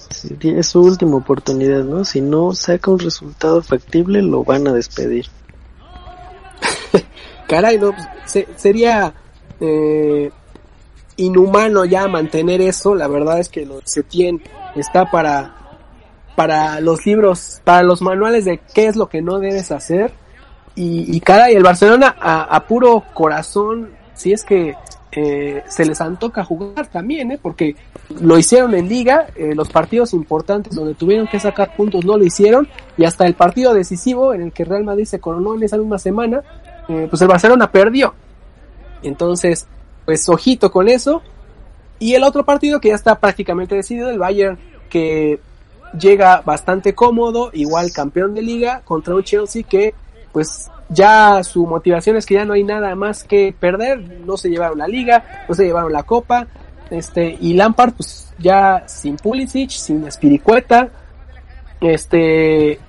[0.09, 2.05] Sí, es su última oportunidad, ¿no?
[2.05, 5.27] Si no saca un resultado factible, lo van a despedir.
[7.47, 9.13] Caray, no, pues, sería
[9.59, 10.29] eh,
[11.17, 12.95] inhumano ya mantener eso.
[12.95, 14.41] La verdad es que lo se tiene
[14.75, 15.64] está para
[16.35, 20.11] para los libros, para los manuales de qué es lo que no debes hacer.
[20.75, 24.75] Y, y caray, el Barcelona a, puro corazón, si es que
[25.13, 27.39] eh, se les antoca jugar también, ¿eh?
[27.41, 27.77] porque
[28.19, 32.25] lo hicieron en liga, eh, los partidos importantes donde tuvieron que sacar puntos no lo
[32.25, 32.67] hicieron,
[32.97, 35.97] y hasta el partido decisivo en el que Real Madrid se coronó en esa misma
[35.97, 36.41] semana,
[36.89, 38.13] eh, pues el Barcelona perdió.
[39.01, 39.67] Entonces,
[40.05, 41.21] pues ojito con eso.
[41.99, 44.59] Y el otro partido que ya está prácticamente decidido, el Bayern
[44.89, 45.39] que
[45.97, 49.93] llega bastante cómodo, igual campeón de liga, contra un Chelsea que
[50.31, 54.49] pues ya su motivación es que ya no hay nada más que perder, no se
[54.49, 56.47] llevaron la liga, no se llevaron la copa,
[56.89, 60.89] este, y Lampard pues ya sin Pulisic, sin Espiricueta,
[61.81, 62.79] este,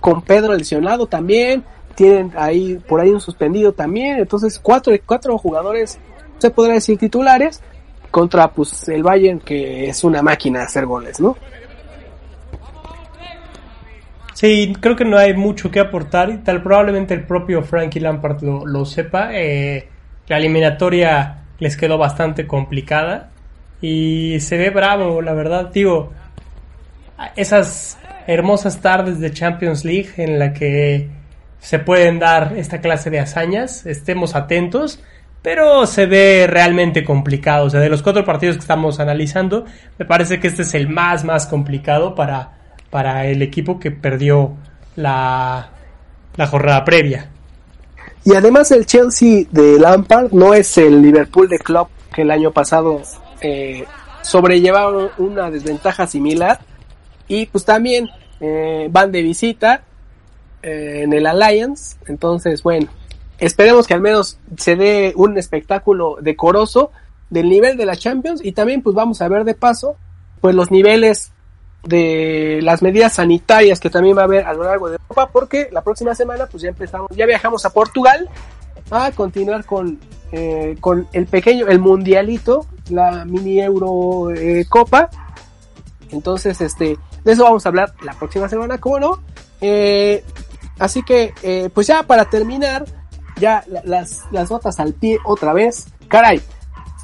[0.00, 5.98] con Pedro lesionado también, tienen ahí por ahí un suspendido también, entonces cuatro, cuatro jugadores,
[6.38, 7.60] se podría decir titulares,
[8.10, 11.36] contra pues el Bayern que es una máquina de hacer goles, ¿no?
[14.34, 18.42] Sí, creo que no hay mucho que aportar y tal probablemente el propio Frankie Lampard
[18.42, 19.30] lo, lo sepa.
[19.32, 19.88] Eh,
[20.26, 23.30] la eliminatoria les quedó bastante complicada
[23.80, 26.12] y se ve bravo, la verdad, digo,
[27.36, 31.08] esas hermosas tardes de Champions League en la que
[31.58, 35.00] se pueden dar esta clase de hazañas, estemos atentos,
[35.42, 37.66] pero se ve realmente complicado.
[37.66, 39.64] O sea, de los cuatro partidos que estamos analizando,
[39.98, 42.63] me parece que este es el más, más complicado para,
[42.94, 44.52] para el equipo que perdió
[44.94, 45.68] la,
[46.36, 47.28] la jornada previa.
[48.24, 52.52] Y además el Chelsea de Lampard no es el Liverpool de Klopp que el año
[52.52, 53.02] pasado
[53.40, 53.84] eh,
[54.22, 56.60] sobrellevaron una desventaja similar
[57.26, 59.82] y pues también eh, van de visita
[60.62, 61.96] eh, en el Alliance.
[62.06, 62.86] Entonces, bueno,
[63.38, 66.92] esperemos que al menos se dé un espectáculo decoroso
[67.28, 69.96] del nivel de la Champions y también pues vamos a ver de paso
[70.40, 71.32] pues los niveles
[71.86, 75.68] de las medidas sanitarias que también va a haber a lo largo de Europa porque
[75.70, 78.28] la próxima semana pues ya empezamos, ya viajamos a Portugal
[78.90, 79.98] a continuar con,
[80.32, 85.10] eh, con el pequeño, el mundialito, la mini Euro eh, Copa.
[86.10, 89.22] Entonces, este, de eso vamos a hablar la próxima semana, ¿cómo no?
[89.60, 90.22] Eh,
[90.78, 92.84] Así que, eh, pues ya para terminar,
[93.38, 95.86] ya las, las notas al pie otra vez.
[96.08, 96.40] Caray,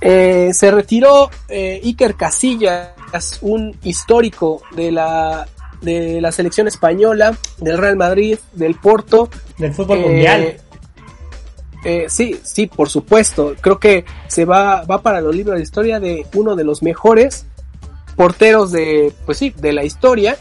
[0.00, 2.90] eh, se retiró eh, Iker Casillas,
[3.42, 5.46] un histórico de la,
[5.82, 9.28] de la selección española, del Real Madrid, del Porto.
[9.58, 10.56] Del fútbol mundial.
[11.84, 13.54] Eh, sí, sí, por supuesto.
[13.60, 17.46] Creo que se va, va para los libros de historia de uno de los mejores
[18.16, 20.36] porteros de, pues sí, de la historia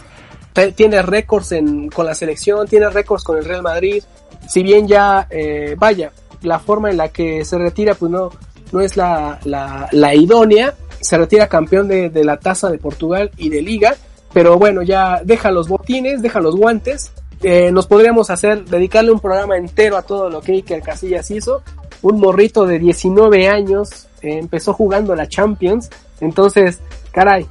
[0.76, 1.54] tiene récords
[1.94, 4.04] con la selección, tiene récords con el Real Madrid.
[4.48, 6.12] Si bien ya, eh, vaya,
[6.42, 8.30] la forma en la que se retira, pues no,
[8.72, 10.74] no es la, la, idónea.
[11.02, 13.96] Se retira campeón de, la Taza de Portugal y de Liga.
[14.34, 17.12] Pero bueno, ya deja los botines, deja los guantes.
[17.42, 21.64] Eh, nos podríamos hacer, dedicarle un programa entero a todo lo que Iker Casillas hizo.
[22.02, 25.90] Un morrito de 19 años, eh, empezó jugando la Champions.
[26.22, 26.80] Entonces,
[27.12, 27.48] caray,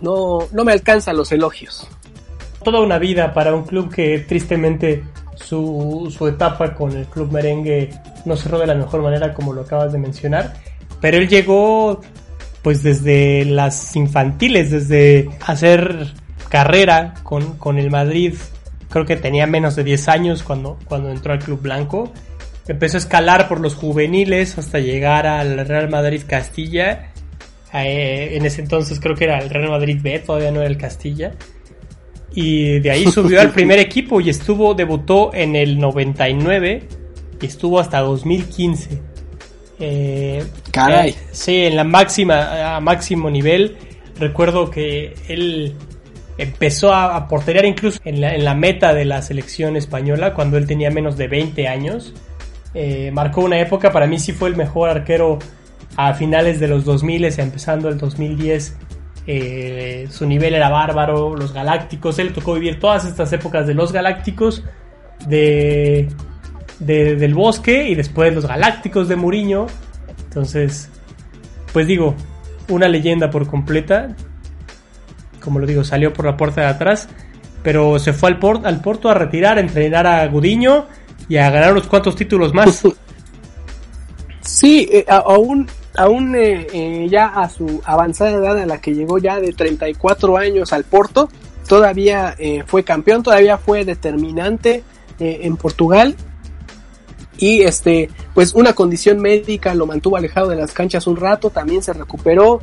[0.00, 1.86] no, no me alcanzan los elogios.
[2.62, 5.04] Toda una vida para un club que tristemente
[5.36, 7.90] su, su etapa con el club merengue
[8.24, 10.54] no cerró de la mejor manera como lo acabas de mencionar.
[11.00, 12.00] Pero él llegó
[12.62, 16.12] pues desde las infantiles, desde hacer
[16.48, 18.34] carrera con, con el Madrid.
[18.88, 22.12] Creo que tenía menos de 10 años cuando, cuando entró al Club Blanco.
[22.66, 27.12] Empezó a escalar por los juveniles hasta llegar al Real Madrid Castilla
[27.74, 30.78] eh, en ese entonces creo que era el Real Madrid B, todavía no era el
[30.78, 31.34] Castilla.
[32.34, 36.82] Y de ahí subió al primer equipo y estuvo, debutó en el 99
[37.40, 39.00] y estuvo hasta 2015.
[39.80, 41.10] Eh, Caray.
[41.10, 43.76] Eh, sí, en la máxima, a máximo nivel.
[44.18, 45.74] Recuerdo que él
[46.36, 50.56] empezó a, a porterear incluso en la, en la, meta de la selección española cuando
[50.56, 52.14] él tenía menos de 20 años.
[53.12, 55.38] marcó una época, para mí sí fue el mejor arquero
[55.96, 58.76] a finales de los 2000, empezando el 2010,
[59.30, 63.92] eh, su nivel era bárbaro, los Galácticos, él tocó vivir todas estas épocas de los
[63.92, 64.64] Galácticos,
[65.26, 66.08] de,
[66.78, 69.66] del Bosque y después los Galácticos de Muriño.
[70.24, 70.88] Entonces,
[71.72, 72.14] pues digo,
[72.68, 74.14] una leyenda por completa.
[75.42, 77.08] Como lo digo, salió por la puerta de atrás,
[77.62, 80.86] pero se fue al, al Porto a retirar, a entrenar a Gudiño
[81.28, 82.82] y a ganar unos cuantos títulos más.
[84.40, 89.18] Sí, eh, aún, aún eh, eh, ya a su avanzada edad a la que llegó
[89.18, 91.28] ya de 34 años al Porto,
[91.68, 94.82] todavía fue campeón, todavía fue determinante
[95.18, 96.16] en Portugal
[97.38, 101.82] y este pues una condición médica lo mantuvo alejado de las canchas un rato, también
[101.82, 102.60] se recuperó,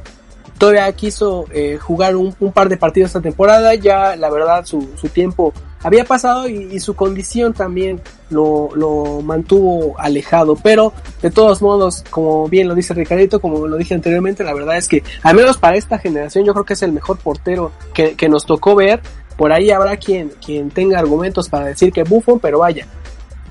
[0.57, 4.81] todavía quiso eh, jugar un, par de partidos esta temporada, ya la verdad su,
[5.13, 5.53] tiempo
[5.83, 12.47] había pasado y, su condición también lo, lo, mantuvo alejado, pero de todos modos, como
[12.47, 15.77] bien lo dice Ricardito, como lo dije anteriormente, la verdad es que al menos para
[15.77, 19.01] esta generación yo creo que es el mejor portero que, que nos tocó ver,
[19.37, 22.87] por ahí habrá quien, quien tenga argumentos para decir que Buffon, pero vaya,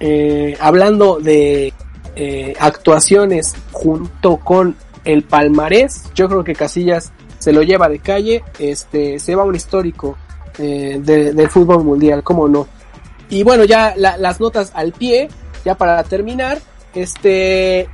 [0.01, 1.73] eh, hablando de
[2.17, 8.43] eh, actuaciones junto con el palmarés, yo creo que Casillas se lo lleva de calle,
[8.59, 10.17] este, se va un histórico
[10.59, 12.67] eh, del fútbol mundial, cómo no.
[13.29, 15.29] Y bueno, ya las notas al pie,
[15.65, 16.59] ya para terminar,
[16.95, 17.89] este,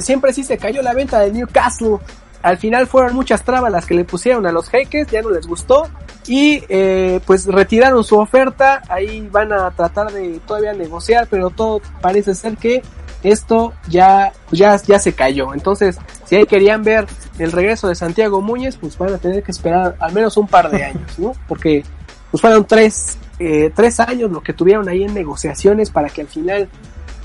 [0.00, 1.98] siempre sí se cayó la venta de Newcastle.
[2.42, 5.46] Al final fueron muchas trabas las que le pusieron a los jeques, ya no les
[5.46, 5.88] gustó
[6.26, 11.80] y eh, pues retiraron su oferta, ahí van a tratar de todavía negociar, pero todo
[12.00, 12.82] parece ser que
[13.22, 15.54] esto ya, ya, ya se cayó.
[15.54, 17.06] Entonces, si ahí querían ver
[17.38, 20.70] el regreso de Santiago Muñez, pues van a tener que esperar al menos un par
[20.70, 21.32] de años, ¿no?
[21.48, 21.84] Porque
[22.30, 26.28] pues fueron tres, eh, tres años lo que tuvieron ahí en negociaciones para que al
[26.28, 26.68] final,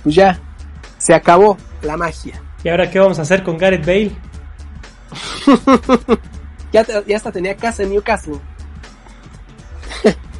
[0.01, 0.39] pues ya,
[0.97, 2.41] se acabó la magia.
[2.63, 4.11] ¿Y ahora qué vamos a hacer con Gareth Bale?
[6.71, 6.85] Ya,
[7.15, 8.39] hasta tenía casa en Newcastle.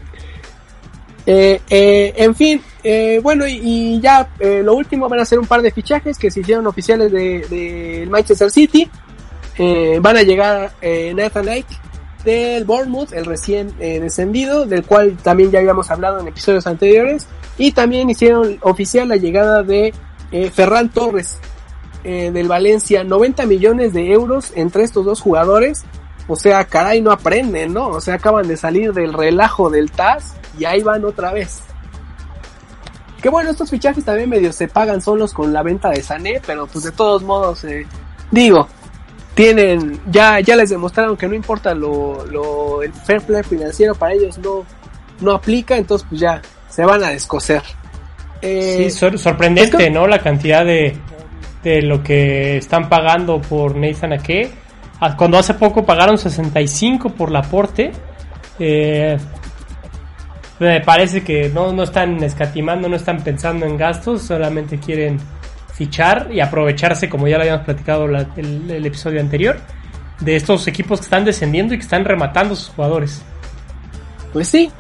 [1.26, 4.30] Eh, eh, en fin, eh, bueno, y, ya
[4.62, 8.06] lo último van a ser un par de fichajes que se hicieron oficiales del de,
[8.10, 8.90] Manchester City.
[10.02, 10.74] van a llegar
[11.16, 11.78] Nathan Ake
[12.26, 17.26] del Bournemouth, el recién descendido, del cual también ya habíamos hablado en episodios anteriores.
[17.58, 19.94] Y también hicieron oficial la llegada de
[20.52, 21.40] Ferran Torres
[22.04, 25.84] del Valencia, 90 millones de euros entre estos dos jugadores.
[26.28, 27.88] O sea, caray, no aprenden, ¿no?
[27.88, 31.62] O sea, acaban de salir del relajo del TAS y ahí van otra vez.
[33.22, 36.68] Que bueno, estos fichajes también medio se pagan solos con la venta de Sané, pero
[36.68, 37.88] pues de todos modos, eh,
[38.32, 38.68] digo,
[39.34, 44.14] tienen, ya, ya les demostraron que no importa lo, lo, el fair play financiero para
[44.14, 44.66] ellos no,
[45.22, 47.64] no aplica, entonces pues ya se van a descoser.
[48.42, 50.06] Eh, sí, sorprendente, ¿no?
[50.06, 50.98] La cantidad de,
[51.64, 54.52] de lo que están pagando por Nathan Ake.
[55.00, 57.92] Ah, cuando hace poco pagaron 65 por la aporte,
[58.60, 59.18] eh,
[60.60, 65.20] me parece que no, no están escatimando, no están pensando en gastos, solamente quieren
[65.74, 69.60] fichar y aprovecharse, como ya lo habíamos platicado el, episodio anterior,
[70.20, 73.24] de estos equipos que están descendiendo y que están rematando sus jugadores.
[74.32, 74.72] Pues sí,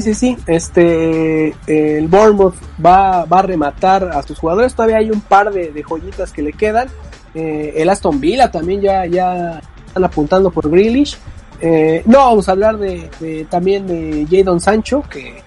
[0.00, 0.36] sí, sí.
[0.46, 4.74] Este, el Bournemouth va, va a rematar a sus jugadores.
[4.74, 6.88] Todavía hay un par de, joyitas que le quedan.
[7.34, 11.18] Eh, el Aston Villa también ya, ya están apuntando por Grealish.
[11.60, 15.42] Eh, no, vamos a hablar de, también de Jadon Sancho, que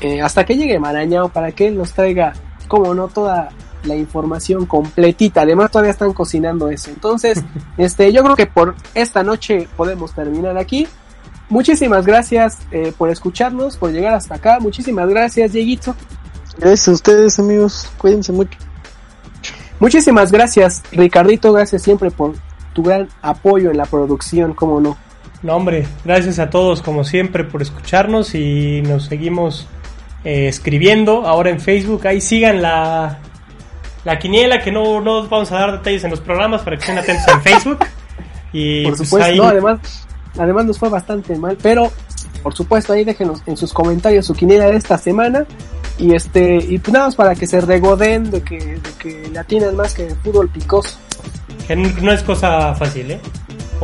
[0.00, 2.34] eh, hasta que llegue Marañao para que él nos traiga,
[2.68, 3.48] como no, toda
[3.84, 5.42] la información completita.
[5.42, 6.90] Además, todavía están cocinando eso.
[6.90, 7.42] Entonces,
[7.78, 10.86] este, yo creo que por esta noche podemos terminar aquí.
[11.48, 14.58] Muchísimas gracias eh, por escucharnos, por llegar hasta acá.
[14.60, 15.94] Muchísimas gracias, Dieguito.
[16.58, 17.90] Gracias a ustedes, amigos.
[17.98, 18.58] Cuídense mucho.
[19.80, 21.52] Muchísimas gracias, Ricardito.
[21.52, 22.34] Gracias siempre por
[22.72, 24.96] tu gran apoyo en la producción, como no.
[25.42, 29.66] No, hombre, gracias a todos como siempre por escucharnos y nos seguimos
[30.24, 32.06] eh, escribiendo ahora en Facebook.
[32.06, 33.18] Ahí sigan la,
[34.04, 36.98] la quiniela, que no, no vamos a dar detalles en los programas para que estén
[36.98, 37.78] atentos en Facebook.
[38.54, 40.06] Y por pues, supuesto, no, además,
[40.38, 41.90] además nos fue bastante mal, pero
[42.42, 45.46] por supuesto ahí déjenos en sus comentarios su quiniela de esta semana
[45.98, 49.38] y este y pues nada más para que se regoden de que, de que le
[49.38, 50.98] atinan más que el fútbol picoso.
[51.66, 53.20] Que no es cosa fácil, ¿eh?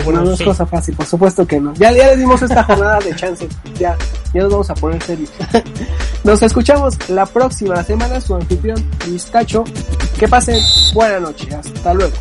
[0.07, 1.75] no, es cosa fácil, por supuesto que no.
[1.75, 3.49] Ya, ya les dimos esta jornada de chance.
[3.79, 3.97] Ya,
[4.33, 5.31] ya nos vamos a poner serios.
[6.25, 8.21] nos escuchamos la próxima semana.
[8.21, 9.65] Su anfitrión, Luis Cacho.
[10.19, 10.61] Que pasen
[10.95, 11.49] buena noche.
[11.55, 12.15] Hasta luego.